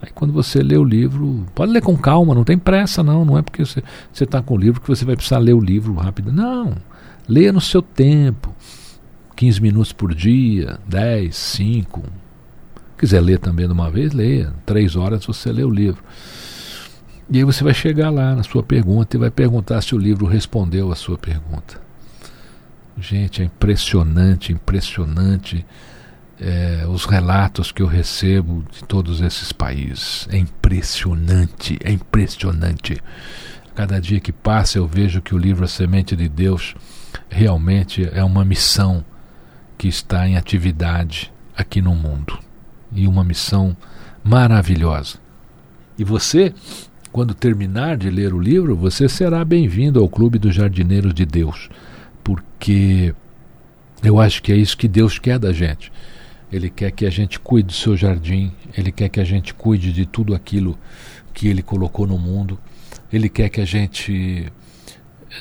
Aí 0.00 0.10
quando 0.14 0.32
você 0.32 0.62
lê 0.62 0.76
o 0.76 0.84
livro, 0.84 1.46
pode 1.54 1.72
ler 1.72 1.82
com 1.82 1.96
calma, 1.96 2.34
não 2.34 2.44
tem 2.44 2.58
pressa 2.58 3.02
não, 3.02 3.24
não 3.24 3.38
é 3.38 3.42
porque 3.42 3.64
você 3.64 3.82
está 4.12 4.42
com 4.42 4.54
o 4.54 4.58
livro 4.58 4.80
que 4.80 4.88
você 4.88 5.04
vai 5.04 5.16
precisar 5.16 5.38
ler 5.38 5.54
o 5.54 5.60
livro 5.60 5.94
rápido. 5.94 6.30
Não, 6.30 6.76
leia 7.28 7.52
no 7.52 7.60
seu 7.60 7.80
tempo. 7.80 8.54
15 9.34 9.60
minutos 9.60 9.92
por 9.92 10.14
dia, 10.14 10.78
10, 10.86 11.34
5. 11.34 12.02
Quiser 12.96 13.20
ler 13.20 13.38
também 13.38 13.66
de 13.66 13.72
uma 13.72 13.90
vez, 13.90 14.12
leia. 14.12 14.52
Três 14.64 14.96
horas 14.96 15.24
você 15.24 15.52
lê 15.52 15.62
o 15.62 15.70
livro. 15.70 16.02
E 17.28 17.38
aí 17.38 17.44
você 17.44 17.64
vai 17.64 17.74
chegar 17.74 18.10
lá 18.10 18.36
na 18.36 18.42
sua 18.44 18.62
pergunta 18.62 19.16
e 19.16 19.20
vai 19.20 19.30
perguntar 19.30 19.82
se 19.82 19.94
o 19.94 19.98
livro 19.98 20.26
respondeu 20.26 20.92
a 20.92 20.94
sua 20.94 21.18
pergunta. 21.18 21.80
Gente, 22.98 23.42
é 23.42 23.44
impressionante, 23.44 24.52
impressionante 24.52 25.66
é, 26.40 26.84
os 26.88 27.04
relatos 27.04 27.72
que 27.72 27.82
eu 27.82 27.86
recebo 27.86 28.64
de 28.70 28.84
todos 28.84 29.20
esses 29.20 29.52
países. 29.52 30.28
É 30.30 30.38
impressionante, 30.38 31.78
é 31.82 31.90
impressionante. 31.90 33.02
Cada 33.74 34.00
dia 34.00 34.20
que 34.20 34.32
passa 34.32 34.78
eu 34.78 34.86
vejo 34.86 35.20
que 35.20 35.34
o 35.34 35.38
livro 35.38 35.64
A 35.64 35.68
Semente 35.68 36.14
de 36.16 36.28
Deus 36.28 36.74
realmente 37.28 38.08
é 38.12 38.22
uma 38.22 38.44
missão 38.44 39.04
que 39.76 39.88
está 39.88 40.26
em 40.26 40.36
atividade 40.36 41.32
aqui 41.56 41.82
no 41.82 41.94
mundo. 41.94 42.38
E 42.92 43.06
uma 43.06 43.24
missão 43.24 43.76
maravilhosa. 44.22 45.18
E 45.98 46.04
você 46.04 46.54
quando 47.16 47.32
terminar 47.32 47.96
de 47.96 48.10
ler 48.10 48.34
o 48.34 48.38
livro, 48.38 48.76
você 48.76 49.08
será 49.08 49.42
bem-vindo 49.42 49.98
ao 49.98 50.06
Clube 50.06 50.38
dos 50.38 50.54
Jardineiros 50.54 51.14
de 51.14 51.24
Deus, 51.24 51.70
porque 52.22 53.14
eu 54.02 54.20
acho 54.20 54.42
que 54.42 54.52
é 54.52 54.54
isso 54.54 54.76
que 54.76 54.86
Deus 54.86 55.18
quer 55.18 55.38
da 55.38 55.50
gente. 55.50 55.90
Ele 56.52 56.68
quer 56.68 56.90
que 56.90 57.06
a 57.06 57.10
gente 57.10 57.40
cuide 57.40 57.68
do 57.68 57.72
seu 57.72 57.96
jardim, 57.96 58.52
ele 58.76 58.92
quer 58.92 59.08
que 59.08 59.18
a 59.18 59.24
gente 59.24 59.54
cuide 59.54 59.94
de 59.94 60.04
tudo 60.04 60.34
aquilo 60.34 60.78
que 61.32 61.48
ele 61.48 61.62
colocou 61.62 62.06
no 62.06 62.18
mundo. 62.18 62.58
Ele 63.10 63.30
quer 63.30 63.48
que 63.48 63.62
a 63.62 63.64
gente 63.64 64.52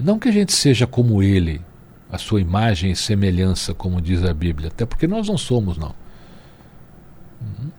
não 0.01 0.17
que 0.17 0.29
a 0.29 0.31
gente 0.31 0.53
seja 0.53 0.87
como 0.87 1.21
ele, 1.21 1.59
a 2.09 2.17
sua 2.17 2.39
imagem 2.39 2.91
e 2.91 2.95
semelhança, 2.95 3.73
como 3.73 4.01
diz 4.01 4.23
a 4.23 4.33
Bíblia, 4.33 4.69
até 4.69 4.85
porque 4.85 5.07
nós 5.07 5.27
não 5.27 5.37
somos 5.37 5.77
não. 5.77 5.93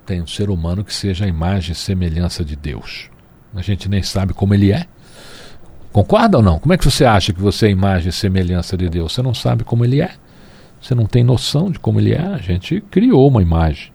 Tem 0.05 0.21
um 0.21 0.27
ser 0.27 0.51
humano 0.51 0.85
que 0.85 0.93
seja 0.93 1.25
a 1.25 1.29
imagem 1.29 1.73
e 1.73 1.75
semelhança 1.75 2.45
de 2.45 2.55
Deus. 2.55 3.09
A 3.57 3.63
gente 3.63 3.89
nem 3.89 4.03
sabe 4.03 4.35
como 4.35 4.55
ele 4.55 4.73
é. 4.73 4.87
Concorda 5.93 6.37
ou 6.37 6.43
não? 6.43 6.59
Como 6.59 6.75
é 6.75 6.79
que 6.79 6.85
você 6.85 7.05
acha 7.05 7.33
que 7.33 7.41
você 7.41 7.67
é 7.67 7.71
imagem 7.71 8.11
e 8.11 8.13
semelhança 8.13 8.77
de 8.77 8.89
Deus? 8.89 9.15
Você 9.15 9.23
não 9.23 9.35
sabe 9.35 9.65
como 9.65 9.85
ele 9.85 10.03
é. 10.03 10.13
Você 10.81 10.95
não 10.95 11.07
tem 11.07 11.25
noção 11.25 11.71
de 11.71 11.79
como 11.79 11.99
ele 11.99 12.13
é. 12.13 12.21
A 12.21 12.39
gente 12.39 12.81
criou 12.83 13.27
uma 13.29 13.41
imagem. 13.41 13.91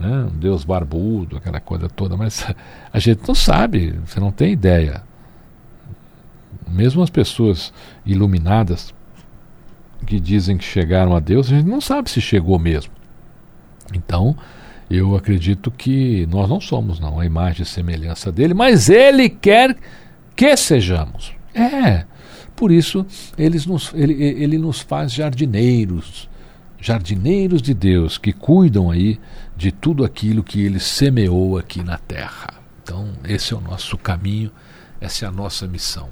Né? 0.00 0.28
Um 0.32 0.38
Deus 0.38 0.64
barbudo, 0.64 1.36
aquela 1.36 1.60
coisa 1.60 1.88
toda, 1.88 2.16
mas 2.16 2.46
a 2.92 2.98
gente 2.98 3.20
não 3.26 3.34
sabe, 3.34 3.98
você 4.06 4.18
não 4.18 4.30
tem 4.30 4.52
ideia. 4.52 5.02
Mesmo 6.66 7.02
as 7.02 7.10
pessoas 7.10 7.72
iluminadas 8.06 8.94
que 10.06 10.20
dizem 10.20 10.56
que 10.56 10.64
chegaram 10.64 11.14
a 11.14 11.20
Deus, 11.20 11.48
a 11.52 11.56
gente 11.56 11.68
não 11.68 11.80
sabe 11.80 12.10
se 12.10 12.20
chegou 12.20 12.58
mesmo. 12.58 12.92
Então, 13.92 14.36
eu 14.90 15.14
acredito 15.14 15.70
que 15.70 16.26
nós 16.30 16.48
não 16.48 16.60
somos, 16.60 16.98
não, 16.98 17.20
a 17.20 17.26
imagem 17.26 17.62
e 17.62 17.66
semelhança 17.66 18.32
dele, 18.32 18.54
mas 18.54 18.88
ele 18.88 19.28
quer 19.28 19.76
que 20.34 20.56
sejamos. 20.56 21.32
É. 21.54 22.04
Por 22.56 22.72
isso, 22.72 23.06
eles 23.36 23.66
nos, 23.66 23.92
ele, 23.94 24.14
ele 24.14 24.58
nos 24.58 24.80
faz 24.80 25.12
jardineiros, 25.12 26.28
jardineiros 26.80 27.60
de 27.60 27.74
Deus, 27.74 28.18
que 28.18 28.32
cuidam 28.32 28.90
aí 28.90 29.20
de 29.56 29.70
tudo 29.70 30.04
aquilo 30.04 30.42
que 30.42 30.60
ele 30.60 30.80
semeou 30.80 31.58
aqui 31.58 31.82
na 31.82 31.98
terra. 31.98 32.54
Então, 32.82 33.10
esse 33.24 33.52
é 33.52 33.56
o 33.56 33.60
nosso 33.60 33.98
caminho, 33.98 34.50
essa 35.00 35.24
é 35.24 35.28
a 35.28 35.30
nossa 35.30 35.66
missão. 35.66 36.08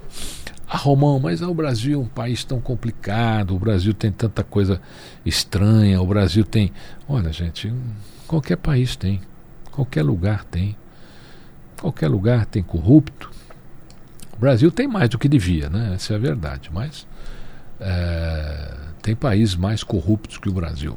Ah, 0.68 0.76
Romão, 0.76 1.18
mas 1.18 1.42
o 1.42 1.54
Brasil 1.54 1.98
é 1.98 2.02
um 2.02 2.08
país 2.08 2.44
tão 2.44 2.60
complicado, 2.60 3.54
o 3.54 3.58
Brasil 3.58 3.94
tem 3.94 4.10
tanta 4.10 4.42
coisa 4.42 4.80
estranha, 5.24 6.02
o 6.02 6.06
Brasil 6.06 6.44
tem. 6.44 6.72
Olha, 7.08 7.32
gente, 7.32 7.72
Qualquer 8.26 8.56
país 8.56 8.96
tem, 8.96 9.20
qualquer 9.70 10.02
lugar 10.02 10.44
tem. 10.44 10.76
Qualquer 11.80 12.08
lugar 12.08 12.46
tem 12.46 12.62
corrupto. 12.62 13.30
O 14.32 14.38
Brasil 14.38 14.70
tem 14.70 14.88
mais 14.88 15.08
do 15.08 15.18
que 15.18 15.28
devia, 15.28 15.68
né? 15.68 15.92
Essa 15.94 16.14
é 16.14 16.16
a 16.16 16.18
verdade. 16.18 16.70
Mas 16.72 17.06
É, 17.78 18.72
tem 19.02 19.14
países 19.14 19.54
mais 19.54 19.82
corruptos 19.84 20.38
que 20.38 20.48
o 20.48 20.52
Brasil. 20.52 20.96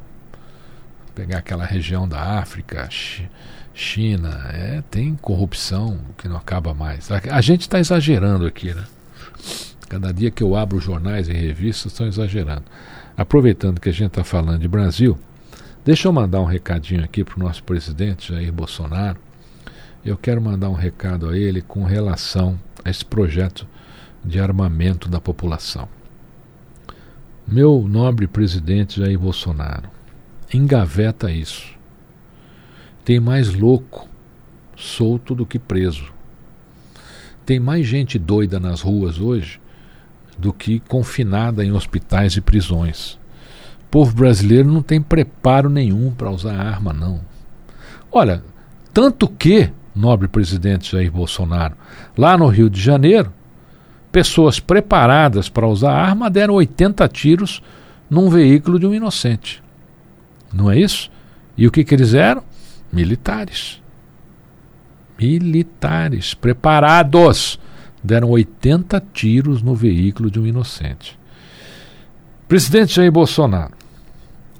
Pegar 1.13 1.39
aquela 1.39 1.65
região 1.65 2.07
da 2.07 2.39
África, 2.39 2.87
China, 3.73 4.49
é, 4.53 4.81
tem 4.89 5.15
corrupção 5.15 5.99
que 6.17 6.27
não 6.29 6.37
acaba 6.37 6.73
mais. 6.73 7.11
A, 7.11 7.21
a 7.31 7.41
gente 7.41 7.61
está 7.61 7.79
exagerando 7.79 8.45
aqui, 8.47 8.73
né? 8.73 8.85
Cada 9.89 10.13
dia 10.13 10.31
que 10.31 10.41
eu 10.41 10.55
abro 10.55 10.79
jornais 10.79 11.27
e 11.27 11.33
revistas, 11.33 11.91
estão 11.91 12.07
exagerando. 12.07 12.63
Aproveitando 13.17 13.81
que 13.81 13.89
a 13.89 13.91
gente 13.91 14.07
está 14.07 14.23
falando 14.23 14.59
de 14.59 14.67
Brasil, 14.67 15.19
deixa 15.83 16.07
eu 16.07 16.13
mandar 16.13 16.41
um 16.41 16.45
recadinho 16.45 17.03
aqui 17.03 17.23
para 17.23 17.35
o 17.35 17.43
nosso 17.43 17.63
presidente 17.63 18.33
Jair 18.33 18.51
Bolsonaro. 18.51 19.19
Eu 20.03 20.17
quero 20.17 20.41
mandar 20.41 20.69
um 20.69 20.73
recado 20.73 21.29
a 21.29 21.37
ele 21.37 21.61
com 21.61 21.83
relação 21.83 22.59
a 22.83 22.89
esse 22.89 23.03
projeto 23.03 23.67
de 24.23 24.39
armamento 24.39 25.09
da 25.09 25.19
população. 25.19 25.87
Meu 27.47 27.85
nobre 27.87 28.27
presidente 28.27 28.99
Jair 28.99 29.19
Bolsonaro, 29.19 29.89
engaveta 30.53 31.31
isso. 31.31 31.77
Tem 33.03 33.19
mais 33.19 33.53
louco 33.53 34.07
solto 34.75 35.33
do 35.33 35.45
que 35.45 35.57
preso. 35.57 36.13
Tem 37.45 37.59
mais 37.59 37.87
gente 37.87 38.19
doida 38.19 38.59
nas 38.59 38.81
ruas 38.81 39.19
hoje 39.19 39.59
do 40.37 40.53
que 40.53 40.79
confinada 40.81 41.65
em 41.65 41.71
hospitais 41.71 42.35
e 42.37 42.41
prisões. 42.41 43.19
Povo 43.89 44.15
brasileiro 44.15 44.71
não 44.71 44.81
tem 44.81 45.01
preparo 45.01 45.69
nenhum 45.69 46.11
para 46.11 46.29
usar 46.29 46.55
arma, 46.55 46.93
não. 46.93 47.21
Olha, 48.11 48.43
tanto 48.93 49.27
que, 49.27 49.71
nobre 49.95 50.27
presidente 50.27 50.91
Jair 50.91 51.11
Bolsonaro, 51.11 51.75
lá 52.17 52.37
no 52.37 52.47
Rio 52.47 52.69
de 52.69 52.79
Janeiro, 52.79 53.31
pessoas 54.11 54.59
preparadas 54.59 55.49
para 55.49 55.67
usar 55.67 55.93
arma 55.93 56.29
deram 56.29 56.55
80 56.55 57.07
tiros 57.07 57.61
num 58.09 58.29
veículo 58.29 58.79
de 58.79 58.85
um 58.85 58.93
inocente. 58.93 59.61
Não 60.53 60.69
é 60.69 60.79
isso? 60.79 61.11
E 61.57 61.67
o 61.67 61.71
que, 61.71 61.83
que 61.83 61.93
eles 61.93 62.13
eram? 62.13 62.43
Militares. 62.91 63.81
Militares 65.19 66.33
preparados. 66.33 67.59
Deram 68.03 68.29
80 68.29 69.03
tiros 69.13 69.61
no 69.61 69.75
veículo 69.75 70.31
de 70.31 70.39
um 70.39 70.47
inocente. 70.47 71.19
Presidente 72.47 72.95
Jair 72.95 73.11
Bolsonaro, 73.11 73.73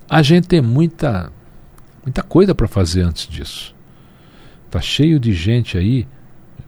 a 0.10 0.24
gente 0.24 0.48
tem 0.48 0.62
muita, 0.62 1.32
muita 2.04 2.24
coisa 2.24 2.56
para 2.56 2.68
fazer 2.68 3.04
antes 3.04 3.28
disso. 3.28 3.76
Está 4.66 4.82
cheio 4.82 5.20
de 5.20 5.34
gente 5.34 5.78
aí, 5.78 6.08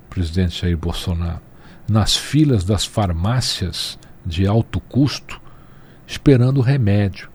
presidente 0.10 0.62
Jair 0.62 0.78
Bolsonaro, 0.78 1.42
nas 1.90 2.16
filas 2.16 2.64
das 2.64 2.86
farmácias 2.86 3.98
de 4.24 4.46
alto 4.46 4.80
custo, 4.80 5.42
esperando 6.06 6.62
remédio. 6.62 7.30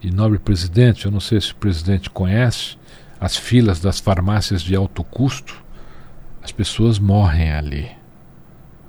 E, 0.00 0.10
nobre 0.10 0.38
presidente, 0.38 1.04
eu 1.04 1.10
não 1.10 1.20
sei 1.20 1.40
se 1.40 1.52
o 1.52 1.56
presidente 1.56 2.08
conhece 2.08 2.78
as 3.20 3.36
filas 3.36 3.80
das 3.80 3.98
farmácias 3.98 4.62
de 4.62 4.74
alto 4.74 5.02
custo, 5.04 5.62
as 6.42 6.52
pessoas 6.52 6.98
morrem 6.98 7.52
ali, 7.52 7.90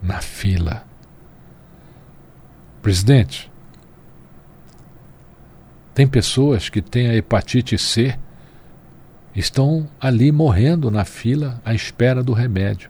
na 0.02 0.22
fila. 0.22 0.86
Presidente, 2.82 3.52
tem 6.00 6.08
pessoas 6.08 6.70
que 6.70 6.82
têm 6.82 7.10
a 7.10 7.14
hepatite 7.14 7.78
C, 7.78 8.18
estão 9.36 9.86
ali 10.00 10.32
morrendo 10.32 10.90
na 10.90 11.04
fila 11.04 11.62
à 11.66 11.74
espera 11.74 12.24
do 12.24 12.32
remédio 12.32 12.90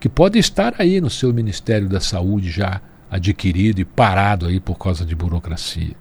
que 0.00 0.08
pode 0.08 0.38
estar 0.38 0.74
aí 0.78 0.98
no 0.98 1.10
seu 1.10 1.30
Ministério 1.34 1.90
da 1.90 2.00
Saúde 2.00 2.50
já 2.50 2.80
adquirido 3.10 3.80
e 3.80 3.84
parado 3.84 4.46
aí 4.46 4.58
por 4.60 4.78
causa 4.78 5.04
de 5.04 5.14
burocracia. 5.14 5.94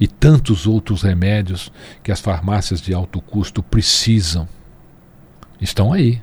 E 0.00 0.08
tantos 0.08 0.66
outros 0.66 1.02
remédios 1.02 1.70
que 2.02 2.10
as 2.10 2.20
farmácias 2.20 2.80
de 2.80 2.92
alto 2.92 3.20
custo 3.20 3.62
precisam. 3.62 4.48
Estão 5.60 5.92
aí. 5.92 6.20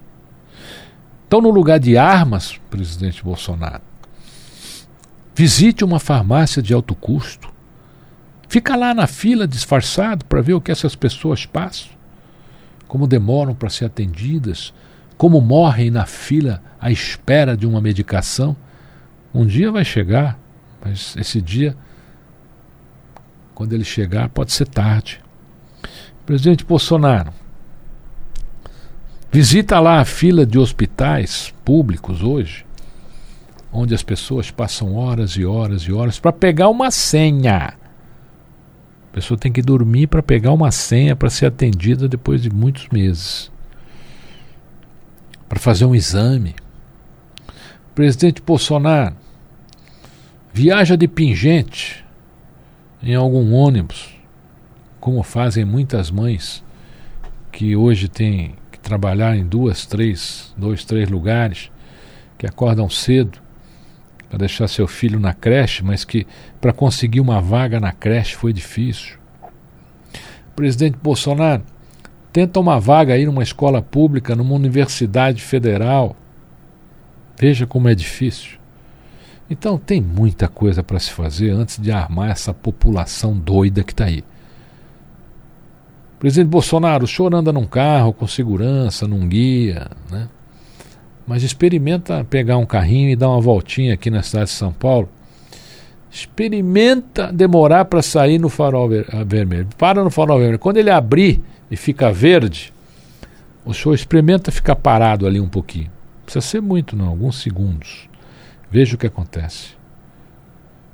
Então, 1.26 1.40
no 1.40 1.50
lugar 1.50 1.80
de 1.80 1.98
armas, 1.98 2.60
presidente 2.70 3.24
Bolsonaro, 3.24 3.84
visite 5.34 5.82
uma 5.82 6.02
farmácia 6.02 6.62
de 6.62 6.74
alto 6.74 6.94
custo. 6.94 7.55
Fica 8.48 8.76
lá 8.76 8.94
na 8.94 9.08
fila 9.08 9.48
disfarçado 9.48 10.26
para 10.26 10.42
ver 10.42 10.54
o 10.54 10.62
que 10.62 10.72
essas 10.72 10.96
pessoas 10.96 11.46
passam, 11.46 11.90
como 12.88 13.08
demoram 13.08 13.56
para 13.56 13.70
ser 13.70 13.86
atendidas, 13.86 14.74
como 15.18 15.42
morrem 15.42 15.90
na 15.90 16.06
fila 16.06 16.62
à 16.80 16.92
espera 16.92 17.56
de 17.56 17.66
uma 17.66 17.82
medicação. 17.82 18.56
Um 19.34 19.46
dia 19.46 19.72
vai 19.72 19.84
chegar, 19.84 20.38
mas 20.84 21.16
esse 21.18 21.42
dia, 21.42 21.76
quando 23.54 23.74
ele 23.74 23.84
chegar, 23.84 24.30
pode 24.30 24.52
ser 24.52 24.68
tarde. 24.68 25.22
Presidente 26.26 26.64
Bolsonaro, 26.64 27.32
visita 29.32 29.80
lá 29.80 30.00
a 30.00 30.06
fila 30.06 30.46
de 30.46 30.58
hospitais 30.58 31.54
públicos 31.64 32.24
hoje, 32.24 32.66
onde 33.72 33.94
as 33.94 34.04
pessoas 34.04 34.50
passam 34.50 34.96
horas 34.96 35.32
e 35.32 35.46
horas 35.46 35.84
e 35.84 35.92
horas 35.92 36.20
para 36.20 36.32
pegar 36.32 36.70
uma 36.70 36.90
senha. 36.92 37.74
Pessoa 39.16 39.38
tem 39.38 39.50
que 39.50 39.62
dormir 39.62 40.08
para 40.08 40.22
pegar 40.22 40.52
uma 40.52 40.72
senha 40.72 41.16
para 41.16 41.30
ser 41.30 41.46
atendida 41.46 42.06
depois 42.06 42.42
de 42.42 42.50
muitos 42.50 42.90
meses 42.90 43.50
para 45.48 45.58
fazer 45.58 45.86
um 45.86 45.96
exame. 45.96 46.54
Presidente 47.96 48.42
Bolsonaro 48.42 49.16
viaja 50.52 50.98
de 50.98 51.08
pingente 51.08 52.06
em 53.02 53.16
algum 53.16 53.54
ônibus, 53.54 54.14
como 55.00 55.24
fazem 55.24 55.64
muitas 55.64 56.12
mães 56.12 56.62
que 57.54 57.74
hoje 57.74 58.10
têm 58.10 58.58
que 58.70 58.80
trabalhar 58.82 59.34
em 59.38 59.46
duas, 59.46 59.86
três, 59.86 60.54
dois, 60.58 60.84
três 60.84 61.08
lugares, 61.08 61.72
que 62.38 62.46
acordam 62.46 62.90
cedo 62.90 63.40
para 64.36 64.40
deixar 64.40 64.68
seu 64.68 64.86
filho 64.86 65.18
na 65.18 65.34
creche, 65.34 65.82
mas 65.82 66.04
que 66.04 66.28
para 66.60 66.74
conseguir 66.74 67.22
uma 67.22 67.40
vaga 67.40 67.80
na 67.80 67.94
creche 67.94 68.36
foi 68.36 68.52
difícil. 68.52 69.18
Presidente 70.54 70.98
Bolsonaro 71.02 71.64
tenta 72.34 72.60
uma 72.60 72.78
vaga 72.78 73.14
aí 73.14 73.26
numa 73.26 73.44
escola 73.44 73.82
pública, 73.82 74.36
numa 74.36 74.54
universidade 74.54 75.42
federal. 75.42 76.18
Veja 77.40 77.66
como 77.66 77.88
é 77.88 77.96
difícil. 77.96 78.58
Então 79.50 79.78
tem 79.78 80.02
muita 80.02 80.50
coisa 80.50 80.84
para 80.84 81.00
se 81.00 81.12
fazer 81.12 81.52
antes 81.52 81.82
de 81.82 81.90
armar 81.90 82.30
essa 82.30 82.54
população 82.54 83.38
doida 83.38 83.86
que 83.86 83.94
está 83.94 84.04
aí. 84.04 84.22
Presidente 86.20 86.50
Bolsonaro, 86.50 87.06
o 87.06 87.08
senhor 87.08 87.34
anda 87.34 87.54
num 87.54 87.66
carro 87.66 88.12
com 88.12 88.28
segurança, 88.28 89.08
num 89.08 89.30
guia, 89.30 89.88
né? 90.12 90.28
Mas 91.28 91.44
experimenta 91.44 92.24
pegar 92.24 92.58
um 92.58 92.66
carrinho 92.66 93.10
e 93.10 93.16
dar 93.16 93.30
uma 93.30 93.42
voltinha 93.42 93.94
aqui 93.94 94.10
na 94.10 94.22
cidade 94.22 94.46
de 94.46 94.56
São 94.56 94.72
Paulo. 94.72 95.10
Experimenta 96.12 97.32
demorar 97.32 97.86
para 97.86 98.02
sair 98.02 98.38
no 98.38 98.48
farol 98.48 98.90
vermelho. 99.26 99.68
Para 99.78 100.04
no 100.04 100.10
farol 100.10 100.38
vermelho. 100.38 100.60
Quando 100.60 100.78
ele 100.78 100.90
abrir, 100.90 101.42
e 101.70 101.76
fica 101.76 102.12
verde, 102.12 102.74
o 103.64 103.74
senhor 103.74 103.96
experimenta 103.96 104.52
ficar 104.52 104.76
parado 104.76 105.26
ali 105.26 105.40
um 105.40 105.50
pouquinho. 105.50 105.92
Precisa 106.24 106.46
ser 106.46 106.62
muito, 106.62 106.96
não, 106.96 107.08
alguns 107.08 107.42
segundos. 107.42 108.10
Veja 108.70 108.96
o 108.96 108.98
que 108.98 109.08
acontece. 109.08 109.70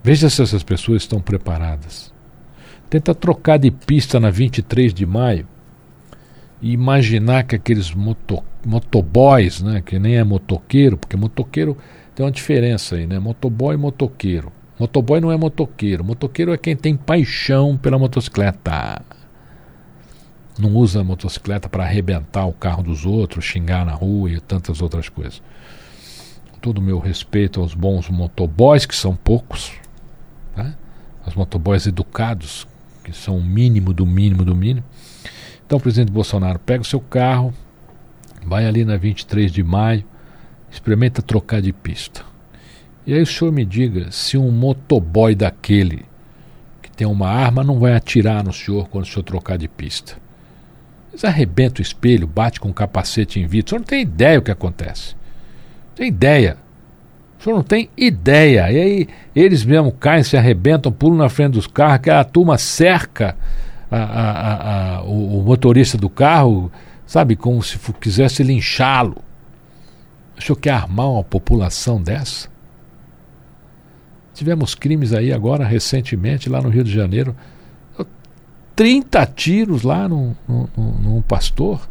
Veja 0.04 0.30
se 0.30 0.42
essas 0.42 0.64
pessoas 0.64 1.04
estão 1.04 1.22
preparadas. 1.22 2.14
Tenta 2.90 3.14
trocar 3.16 3.58
de 3.58 3.72
pista 3.72 4.20
na 4.20 4.30
23 4.30 4.94
de 4.94 5.06
maio 5.06 5.48
imaginar 6.62 7.44
que 7.44 7.56
aqueles 7.56 7.94
moto, 7.94 8.44
motoboys, 8.66 9.62
né, 9.62 9.82
que 9.82 9.98
nem 9.98 10.18
é 10.18 10.24
motoqueiro, 10.24 10.98
porque 10.98 11.18
motoqueiro 11.18 11.78
tem 12.14 12.26
uma 12.26 12.32
diferença 12.32 12.96
aí, 12.96 13.08
né? 13.08 13.20
Motoboy 13.20 13.76
e 13.76 13.78
motoqueiro. 13.78 14.52
Motoboy 14.78 15.22
não 15.22 15.32
é 15.32 15.38
motoqueiro. 15.38 16.04
Motoqueiro 16.04 16.54
é 16.54 16.58
quem 16.58 16.76
tem 16.76 16.96
paixão 16.96 17.78
pela 17.78 17.98
motocicleta 17.98 19.02
não 20.62 20.76
usa 20.76 21.02
a 21.02 21.04
motocicleta 21.04 21.68
para 21.68 21.84
arrebentar 21.84 22.46
o 22.46 22.54
carro 22.54 22.84
dos 22.84 23.06
outros, 23.06 23.46
xingar 23.46 23.86
na 23.86 23.94
rua 23.94 24.30
e 24.30 24.40
tantas 24.40 24.82
outras 24.82 25.10
coisas. 25.10 25.42
Todo 26.62 26.78
o 26.78 26.82
meu 26.82 27.00
respeito 27.00 27.60
aos 27.60 27.74
bons 27.74 28.10
motoboys, 28.10 28.86
que 28.86 28.96
são 28.96 29.16
poucos, 29.16 29.72
né? 30.56 30.76
os 31.26 31.34
motoboys 31.34 31.88
educados, 31.88 32.68
que 33.04 33.12
são 33.12 33.38
o 33.38 33.44
mínimo 33.44 33.94
do 33.94 34.06
mínimo 34.06 34.46
do 34.46 34.56
mínimo. 34.56 34.86
Então, 35.72 35.80
presidente 35.80 36.12
Bolsonaro, 36.12 36.60
pega 36.60 36.82
o 36.82 36.86
seu 36.86 37.00
carro, 37.00 37.54
vai 38.46 38.66
ali 38.66 38.84
na 38.84 38.98
23 38.98 39.50
de 39.50 39.64
maio, 39.64 40.04
experimenta 40.70 41.22
trocar 41.22 41.62
de 41.62 41.72
pista. 41.72 42.26
E 43.08 43.14
aí 43.14 43.22
o 43.22 43.26
senhor 43.26 43.54
me 43.54 43.64
diga 43.64 44.12
se 44.12 44.38
um 44.38 44.52
motoboy 44.52 45.34
daquele 45.34 46.04
que 46.82 46.92
tem 46.92 47.08
uma 47.08 47.30
arma 47.30 47.64
não 47.64 47.80
vai 47.80 47.94
atirar 47.94 48.44
no 48.44 48.52
senhor 48.52 48.90
quando 48.90 49.06
o 49.06 49.08
senhor 49.08 49.24
trocar 49.24 49.58
de 49.58 49.70
pista. 49.70 50.18
Eles 51.10 51.24
arrebentam 51.24 51.80
o 51.80 51.82
espelho, 51.82 52.28
bate 52.28 52.60
com 52.60 52.68
o 52.68 52.74
capacete 52.74 53.40
em 53.40 53.48
vidro. 53.48 53.70
Você 53.70 53.76
não 53.78 53.86
tem 53.86 54.02
ideia 54.02 54.40
o 54.40 54.42
que 54.42 54.52
acontece. 54.52 55.16
Tem 55.96 56.10
ideia. 56.10 56.58
O 57.40 57.44
senhor 57.44 57.56
não 57.56 57.64
tem 57.64 57.90
ideia. 57.96 58.70
E 58.70 58.78
aí 58.78 59.08
eles 59.34 59.64
mesmo 59.64 59.94
caem, 59.94 60.22
se 60.22 60.36
arrebentam, 60.36 60.92
pulam 60.92 61.18
na 61.18 61.30
frente 61.30 61.54
dos 61.54 61.66
carros, 61.66 61.96
aquela 61.96 62.26
turma 62.26 62.58
cerca 62.58 63.38
a, 63.92 63.98
a, 63.98 64.96
a, 64.98 65.04
o, 65.04 65.40
o, 65.40 65.44
motorista 65.44 65.98
do 65.98 66.10
carro, 66.10 66.72
sabe, 67.06 67.36
como 67.36 67.62
se 67.62 67.78
quisesse 68.00 68.42
linchá-lo. 68.42 69.18
O 70.38 70.42
senhor 70.42 70.56
quer 70.56 70.72
armar 70.72 71.12
uma 71.12 71.24
população 71.24 72.02
dessa? 72.02 72.50
Tivemos 74.34 74.74
crimes 74.74 75.14
aí 75.14 75.32
agora, 75.32 75.66
recentemente, 75.66 76.50
lá 76.50 76.62
no 76.62 76.70
Rio 76.70 76.84
de 76.84 76.92
Janeiro. 76.92 77.36
30 78.76 79.26
tiros 79.28 79.84
lá 79.84 80.08
num, 80.08 80.34
num, 80.48 80.68
num 80.76 81.22
pastor. 81.22 81.88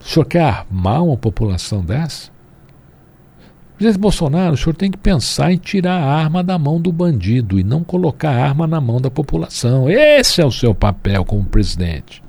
O 0.00 0.04
senhor 0.04 0.24
quer 0.24 0.42
armar 0.42 1.02
uma 1.04 1.16
população 1.16 1.84
dessa? 1.84 2.31
Presidente 3.82 4.00
Bolsonaro, 4.00 4.54
o 4.54 4.56
senhor 4.56 4.76
tem 4.76 4.92
que 4.92 4.96
pensar 4.96 5.52
em 5.52 5.56
tirar 5.56 6.00
a 6.00 6.06
arma 6.06 6.40
da 6.40 6.56
mão 6.56 6.80
do 6.80 6.92
bandido 6.92 7.58
e 7.58 7.64
não 7.64 7.82
colocar 7.82 8.30
a 8.30 8.44
arma 8.44 8.64
na 8.64 8.80
mão 8.80 9.00
da 9.00 9.10
população. 9.10 9.90
Esse 9.90 10.40
é 10.40 10.46
o 10.46 10.52
seu 10.52 10.72
papel 10.72 11.24
como 11.24 11.42
presidente. 11.44 12.22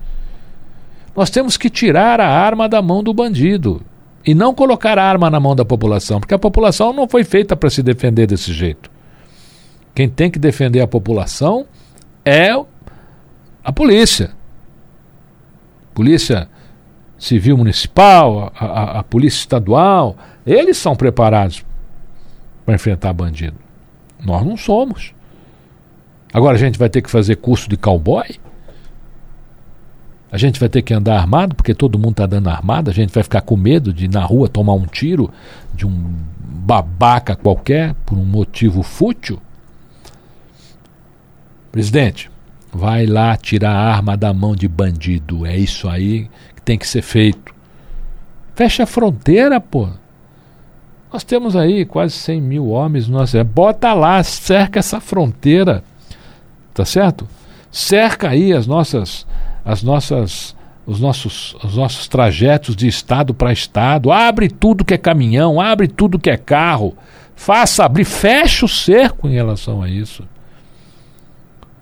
Nós 1.16 1.30
temos 1.30 1.56
que 1.56 1.70
tirar 1.70 2.20
a 2.20 2.28
arma 2.28 2.68
da 2.68 2.82
mão 2.82 3.04
do 3.04 3.13
bandido 3.13 3.84
e 4.26 4.34
não 4.34 4.56
colocar 4.56 4.98
a 4.98 5.04
arma 5.04 5.30
na 5.30 5.39
mão 5.39 5.56
da 5.56 5.63
população, 5.63 6.20
porque 6.20 6.34
a 6.34 6.39
população 6.39 6.92
não 6.92 7.08
foi 7.08 7.24
feita 7.24 7.56
para 7.56 7.70
se 7.70 7.84
defender 7.84 8.26
desse 8.26 8.52
jeito. 8.52 8.89
Quem 9.94 10.10
tem 10.10 10.32
que 10.32 10.39
defender 10.39 10.82
a 10.82 10.88
população 10.88 11.68
é 12.26 12.50
a 13.63 13.72
polícia. 13.72 14.32
Polícia 15.94 16.50
Civil 17.16 17.58
Municipal, 17.58 18.52
a, 18.60 18.66
a, 18.66 19.00
a 19.02 19.04
Polícia 19.04 19.38
Estadual, 19.38 20.18
eles 20.46 20.78
são 20.78 20.96
preparados 20.96 21.66
para 22.66 22.76
enfrentar 22.76 23.14
bandido. 23.14 23.58
Nós 24.24 24.46
não 24.46 24.58
somos. 24.58 25.14
Agora 26.34 26.56
a 26.56 26.60
gente 26.60 26.80
vai 26.80 26.90
ter 26.90 27.02
que 27.02 27.12
fazer 27.12 27.36
curso 27.36 27.70
de 27.70 27.78
cowboy? 27.78 28.40
A 30.32 30.38
gente 30.38 30.60
vai 30.60 30.68
ter 30.68 30.82
que 30.82 30.94
andar 30.94 31.20
armado, 31.20 31.54
porque 31.54 31.76
todo 31.76 32.00
mundo 32.00 32.14
está 32.14 32.26
dando 32.26 32.50
armado, 32.50 32.90
a 32.90 32.94
gente 32.94 33.14
vai 33.14 33.22
ficar 33.22 33.42
com 33.42 33.56
medo 33.56 33.94
de 33.94 34.06
ir 34.06 34.10
na 34.10 34.24
rua 34.24 34.50
tomar 34.50 34.74
um 34.74 34.86
tiro 34.86 35.32
de 35.76 35.86
um 35.86 36.16
babaca 36.40 37.36
qualquer, 37.36 37.94
por 38.06 38.18
um 38.18 38.26
motivo 38.26 38.82
fútil? 38.82 39.40
Presidente, 41.72 42.32
vai 42.72 43.06
lá 43.06 43.38
tirar 43.38 43.74
a 43.74 43.94
arma 43.94 44.18
da 44.18 44.34
mão 44.34 44.56
de 44.56 44.68
bandido. 44.68 45.46
É 45.46 45.56
isso 45.56 45.88
aí 45.88 46.30
que 46.56 46.62
tem 46.64 46.80
que 46.80 46.88
ser 46.88 47.04
feito. 47.04 47.54
Fecha 48.56 48.84
a 48.84 48.88
fronteira, 48.88 49.62
pô. 49.62 49.90
Nós 51.13 51.23
temos 51.23 51.56
aí 51.56 51.86
quase 51.86 52.15
100 52.15 52.41
mil 52.41 52.69
homens. 52.69 53.08
Nossa, 53.08 53.43
bota 53.43 53.93
lá, 53.93 54.23
cerca 54.23 54.80
essa 54.80 54.99
fronteira. 54.99 55.84
Tá 56.73 56.84
certo? 56.84 57.28
Cerca 57.71 58.30
aí 58.30 58.52
as 58.52 58.65
nossas 58.65 59.28
as 59.63 59.84
nossas 59.84 60.56
os 60.86 60.99
nossos, 60.99 61.56
os 61.63 61.78
nossos 61.78 62.08
trajetos 62.08 62.76
de 62.76 62.88
estado 62.88 63.34
para 63.34 63.54
estado, 63.54 64.12
abre 64.12 64.49
tudo 64.49 64.84
que 64.84 64.93
é 64.93 64.97
caminhão, 64.97 65.62
abre 65.62 65.88
tudo 65.88 66.19
que 66.19 66.30
é 66.30 66.36
carro, 66.36 66.93
faça 67.38 67.86
abrir, 67.86 68.04
fecha 68.04 68.65
o 68.65 68.67
cerco 68.67 69.30
em 69.30 69.34
relação 69.34 69.82
a 69.82 69.88
isso. 69.88 70.28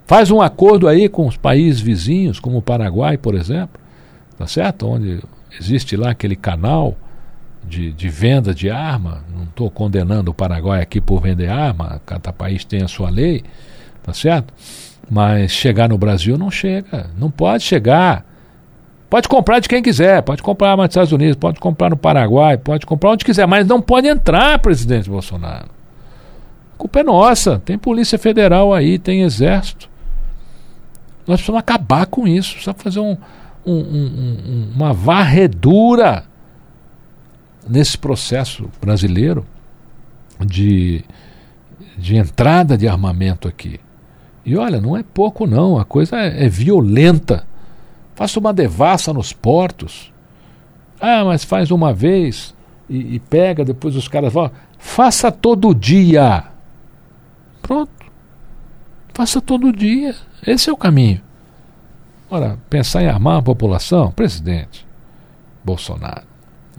Faz 0.05 0.29
um 0.29 0.39
acordo 0.39 0.87
aí 0.87 1.09
com 1.09 1.25
os 1.25 1.35
países 1.35 1.81
vizinhos, 1.81 2.39
como 2.39 2.59
o 2.59 2.61
Paraguai, 2.61 3.17
por 3.17 3.33
exemplo, 3.33 3.79
tá 4.37 4.45
certo? 4.45 4.87
Onde 4.87 5.23
existe 5.59 5.97
lá 5.97 6.11
aquele 6.11 6.35
canal 6.35 6.95
de, 7.63 7.91
de 7.91 8.10
venda 8.10 8.54
de 8.54 8.69
arma. 8.69 9.24
Não 9.34 9.43
estou 9.43 9.69
condenando 9.69 10.32
o 10.32 10.34
Paraguai 10.34 10.82
aqui 10.82 11.00
por 11.00 11.21
vender 11.21 11.50
arma, 11.50 12.02
cada 12.06 12.34
país 12.34 12.63
tem 12.63 12.84
a 12.84 12.88
sua 12.88 13.10
lei, 13.10 13.43
tá 14.04 14.13
certo? 14.13 14.54
Mas 15.10 15.52
chegar 15.52 15.89
no 15.89 15.97
Brasil 15.97 16.38
não 16.38 16.50
chega. 16.50 17.10
Não 17.17 17.30
pode 17.30 17.63
chegar. 17.63 18.26
Pode 19.10 19.28
comprar 19.28 19.60
de 19.60 19.67
quem 19.67 19.84
quiser, 19.84 20.21
pode 20.21 20.41
comprar 20.41 20.78
nos 20.78 20.86
Estados 20.86 21.12
Unidos, 21.12 21.36
pode 21.36 21.60
comprar 21.60 21.89
no 21.89 21.97
Paraguai, 21.97 22.58
pode 22.58 22.86
comprar 22.86 23.12
onde 23.12 23.26
quiser, 23.26 23.45
mas 23.45 23.67
não 23.67 23.82
pode 23.82 24.08
entrar, 24.08 24.58
presidente 24.60 25.10
Bolsonaro. 25.10 25.67
A 26.74 26.78
culpa 26.78 27.02
é 27.02 27.04
nossa. 27.04 27.62
Tem 27.65 27.78
Polícia 27.78 28.17
Federal 28.17 28.74
aí, 28.74 28.97
tem 28.97 29.24
Exército. 29.24 29.89
Nós 31.28 31.38
precisamos 31.38 31.60
acabar 31.60 32.06
com 32.06 32.26
isso. 32.26 32.54
Precisamos 32.54 32.82
fazer 32.82 33.00
um, 33.02 33.17
um, 33.65 33.74
um, 33.74 34.71
uma 34.76 34.93
varredura 34.93 36.24
nesse 37.67 37.97
processo 37.97 38.69
brasileiro 38.80 39.45
de, 40.39 41.04
de 41.97 42.15
entrada 42.15 42.78
de 42.78 42.88
armamento 42.88 43.47
aqui. 43.47 43.80
E 44.45 44.58
olha, 44.58 44.82
não 44.82 44.97
é 44.97 45.04
pouco 45.04 45.45
não, 45.45 45.78
a 45.78 45.86
coisa 45.86 46.17
é, 46.17 46.45
é 46.45 46.50
violenta. 46.50 47.45
Faça 48.15 48.39
uma 48.39 48.54
devassa 48.54 49.13
nos 49.13 49.32
portos. 49.34 50.12
Ah, 51.00 51.24
mas 51.26 51.43
faz 51.43 51.71
uma 51.71 51.93
vez 51.93 52.54
e, 52.89 53.15
e 53.15 53.19
pega, 53.19 53.63
depois 53.63 53.95
os 53.95 54.08
caras 54.08 54.34
vão. 54.34 54.52
Faça 54.78 55.32
todo 55.32 55.74
dia. 55.74 56.45
Pronto. 57.62 57.91
Faça 59.13 59.39
todo 59.41 59.71
dia. 59.71 60.15
Esse 60.45 60.69
é 60.69 60.74
o 60.74 60.78
caminho. 60.78 61.21
Ora, 62.30 62.58
pensar 62.69 63.04
em 63.04 63.08
armar 63.08 63.38
a 63.38 63.41
população, 63.41 64.12
presidente 64.12 64.86
Bolsonaro, 65.63 66.24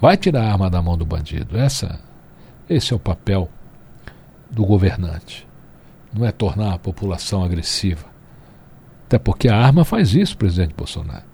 vai 0.02 0.18
tirar 0.18 0.42
a 0.42 0.52
arma 0.52 0.68
da 0.68 0.82
mão 0.82 0.98
do 0.98 1.06
bandido. 1.06 1.56
Essa, 1.56 1.98
esse 2.68 2.92
é 2.92 2.96
o 2.96 2.98
papel 2.98 3.48
do 4.50 4.66
governante 4.66 5.46
não 6.12 6.26
é 6.26 6.32
tornar 6.32 6.74
a 6.74 6.78
população 6.78 7.42
agressiva. 7.42 8.04
Até 9.06 9.18
porque 9.18 9.48
a 9.48 9.56
arma 9.56 9.84
faz 9.84 10.14
isso, 10.14 10.36
presidente 10.36 10.74
Bolsonaro. 10.76 11.24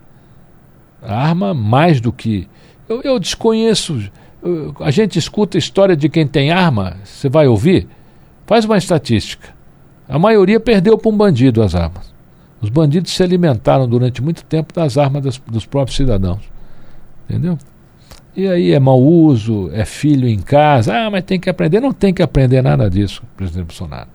A 1.02 1.14
arma, 1.14 1.52
mais 1.52 2.00
do 2.00 2.12
que. 2.12 2.48
Eu, 2.88 3.02
eu 3.02 3.18
desconheço. 3.18 4.10
Eu, 4.42 4.74
a 4.80 4.90
gente 4.90 5.18
escuta 5.18 5.58
história 5.58 5.96
de 5.96 6.08
quem 6.08 6.26
tem 6.26 6.50
arma, 6.50 6.96
você 7.04 7.28
vai 7.28 7.46
ouvir? 7.46 7.88
Faz 8.46 8.64
uma 8.64 8.78
estatística. 8.78 9.48
A 10.08 10.18
maioria 10.18 10.58
perdeu 10.58 10.96
para 10.96 11.10
um 11.10 11.16
bandido 11.16 11.62
as 11.62 11.74
armas. 11.74 12.14
Os 12.60 12.70
bandidos 12.70 13.12
se 13.12 13.22
alimentaram 13.22 13.86
durante 13.88 14.22
muito 14.22 14.42
tempo 14.44 14.72
das 14.72 14.96
armas 14.96 15.22
das, 15.22 15.38
dos 15.38 15.66
próprios 15.66 15.96
cidadãos. 15.96 16.42
Entendeu? 17.28 17.58
E 18.38 18.46
aí 18.46 18.72
é 18.72 18.78
mau 18.78 19.02
uso, 19.02 19.68
é 19.72 19.84
filho 19.84 20.28
em 20.28 20.38
casa. 20.38 20.94
Ah, 20.94 21.10
mas 21.10 21.24
tem 21.24 21.40
que 21.40 21.50
aprender. 21.50 21.80
Não 21.80 21.92
tem 21.92 22.14
que 22.14 22.22
aprender 22.22 22.62
nada 22.62 22.88
disso, 22.88 23.24
presidente 23.36 23.66
Bolsonaro. 23.66 24.08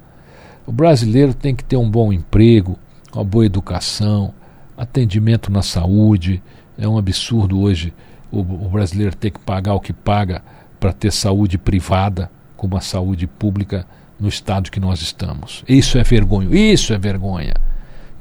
O 0.66 0.72
brasileiro 0.72 1.34
tem 1.34 1.54
que 1.54 1.62
ter 1.62 1.76
um 1.76 1.92
bom 1.92 2.14
emprego, 2.14 2.80
uma 3.14 3.26
boa 3.26 3.46
educação, 3.46 4.34
atendimento 4.78 5.52
na 5.52 5.62
saúde. 5.62 6.42
É 6.78 6.88
um 6.88 6.98
absurdo 6.98 7.60
hoje 7.60 7.94
o, 8.32 8.40
o 8.40 8.70
brasileiro 8.70 9.14
ter 9.14 9.30
que 9.30 9.40
pagar 9.42 9.74
o 9.74 9.82
que 9.82 9.92
paga 9.92 10.42
para 10.80 10.94
ter 10.94 11.12
saúde 11.12 11.58
privada, 11.58 12.32
como 12.56 12.78
a 12.78 12.82
saúde 12.82 13.28
pública 13.28 13.86
no 14.18 14.30
estado 14.30 14.72
que 14.72 14.80
nós 14.80 15.02
estamos. 15.02 15.66
Isso 15.68 15.98
é 15.98 16.04
vergonha, 16.04 16.48
isso 16.50 16.94
é 16.94 16.98
vergonha. 16.98 17.56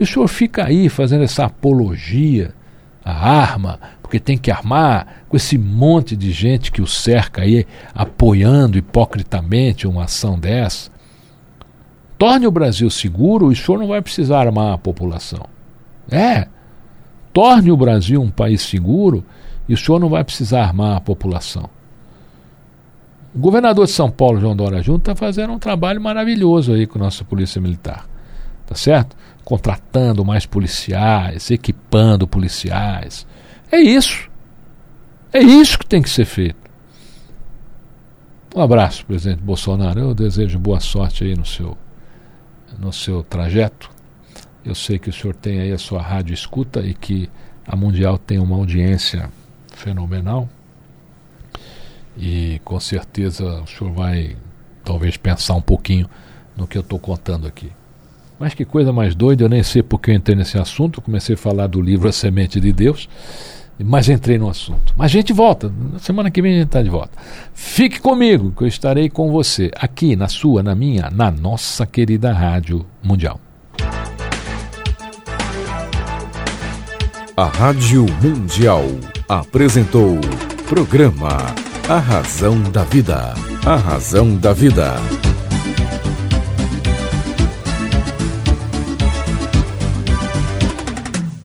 E 0.00 0.02
o 0.02 0.06
senhor 0.08 0.26
fica 0.26 0.64
aí 0.64 0.88
fazendo 0.88 1.22
essa 1.22 1.44
apologia 1.44 2.52
à 3.04 3.12
arma, 3.12 3.78
porque 4.02 4.20
tem 4.20 4.36
que 4.36 4.50
armar, 4.50 5.24
com 5.28 5.36
esse 5.36 5.56
monte 5.58 6.16
de 6.16 6.30
gente 6.30 6.70
que 6.70 6.82
o 6.82 6.86
cerca 6.86 7.42
aí, 7.42 7.66
apoiando 7.94 8.78
hipocritamente 8.78 9.86
uma 9.86 10.04
ação 10.04 10.38
dessa 10.38 10.92
torne 12.22 12.46
o 12.46 12.52
Brasil 12.52 12.88
seguro 12.88 13.50
e 13.50 13.54
o 13.54 13.56
senhor 13.56 13.80
não 13.80 13.88
vai 13.88 14.00
precisar 14.00 14.46
armar 14.46 14.74
a 14.74 14.78
população. 14.78 15.44
É. 16.08 16.46
Torne 17.32 17.72
o 17.72 17.76
Brasil 17.76 18.22
um 18.22 18.30
país 18.30 18.62
seguro 18.62 19.24
e 19.68 19.74
o 19.74 19.76
senhor 19.76 19.98
não 19.98 20.08
vai 20.08 20.22
precisar 20.22 20.62
armar 20.62 20.98
a 20.98 21.00
população. 21.00 21.68
O 23.34 23.40
governador 23.40 23.86
de 23.86 23.90
São 23.90 24.08
Paulo, 24.08 24.40
João 24.40 24.54
Dória 24.54 24.80
Júnior, 24.80 25.00
está 25.00 25.16
fazendo 25.16 25.52
um 25.52 25.58
trabalho 25.58 26.00
maravilhoso 26.00 26.72
aí 26.72 26.86
com 26.86 26.96
a 27.00 27.02
nossa 27.02 27.24
Polícia 27.24 27.60
Militar. 27.60 28.06
Tá 28.66 28.76
certo? 28.76 29.16
Contratando 29.44 30.24
mais 30.24 30.46
policiais, 30.46 31.50
equipando 31.50 32.26
policiais. 32.26 33.26
É 33.70 33.80
isso. 33.80 34.30
É 35.32 35.40
isso 35.40 35.78
que 35.78 35.86
tem 35.86 36.02
que 36.02 36.10
ser 36.10 36.24
feito. 36.24 36.62
Um 38.54 38.60
abraço, 38.60 39.06
presidente 39.06 39.42
Bolsonaro. 39.42 39.98
Eu 39.98 40.14
desejo 40.14 40.58
boa 40.58 40.78
sorte 40.78 41.24
aí 41.24 41.34
no 41.34 41.46
seu 41.46 41.76
no 42.78 42.92
seu 42.92 43.22
trajeto. 43.22 43.90
Eu 44.64 44.74
sei 44.74 44.98
que 44.98 45.10
o 45.10 45.12
senhor 45.12 45.34
tem 45.34 45.60
aí 45.60 45.72
a 45.72 45.78
sua 45.78 46.00
rádio 46.00 46.32
escuta 46.34 46.80
e 46.80 46.94
que 46.94 47.28
a 47.66 47.76
Mundial 47.76 48.18
tem 48.18 48.38
uma 48.38 48.56
audiência 48.56 49.30
fenomenal. 49.74 50.48
E 52.16 52.60
com 52.64 52.78
certeza 52.78 53.62
o 53.62 53.66
senhor 53.66 53.92
vai 53.92 54.36
talvez 54.84 55.16
pensar 55.16 55.54
um 55.54 55.62
pouquinho 55.62 56.08
no 56.56 56.66
que 56.66 56.76
eu 56.76 56.82
estou 56.82 56.98
contando 56.98 57.46
aqui. 57.46 57.72
Mas 58.42 58.54
que 58.54 58.64
coisa 58.64 58.92
mais 58.92 59.14
doida, 59.14 59.44
eu 59.44 59.48
nem 59.48 59.62
sei 59.62 59.84
porque 59.84 60.10
eu 60.10 60.16
entrei 60.16 60.34
nesse 60.34 60.58
assunto. 60.58 61.00
Comecei 61.00 61.36
a 61.36 61.38
falar 61.38 61.68
do 61.68 61.80
livro 61.80 62.08
A 62.08 62.12
Semente 62.12 62.60
de 62.60 62.72
Deus 62.72 63.08
mas 63.84 64.08
entrei 64.08 64.36
no 64.38 64.48
assunto. 64.48 64.92
Mas 64.96 65.06
a 65.06 65.08
gente 65.14 65.32
volta, 65.32 65.72
na 65.92 65.98
semana 65.98 66.30
que 66.30 66.42
vem 66.42 66.52
a 66.52 66.56
gente 66.56 66.66
está 66.66 66.82
de 66.82 66.90
volta. 66.90 67.10
Fique 67.54 68.00
comigo, 68.00 68.52
que 68.52 68.62
eu 68.62 68.68
estarei 68.68 69.08
com 69.08 69.30
você, 69.32 69.70
aqui 69.76 70.14
na 70.14 70.28
sua, 70.28 70.62
na 70.62 70.74
minha, 70.74 71.08
na 71.10 71.30
nossa 71.30 71.86
querida 71.86 72.32
Rádio 72.32 72.84
Mundial. 73.02 73.40
A 77.36 77.46
Rádio 77.46 78.06
Mundial 78.22 78.84
apresentou 79.28 80.18
programa 80.68 81.36
A 81.88 81.98
Razão 81.98 82.60
da 82.70 82.84
Vida. 82.84 83.34
A 83.64 83.76
Razão 83.76 84.36
da 84.36 84.52
Vida. 84.52 84.96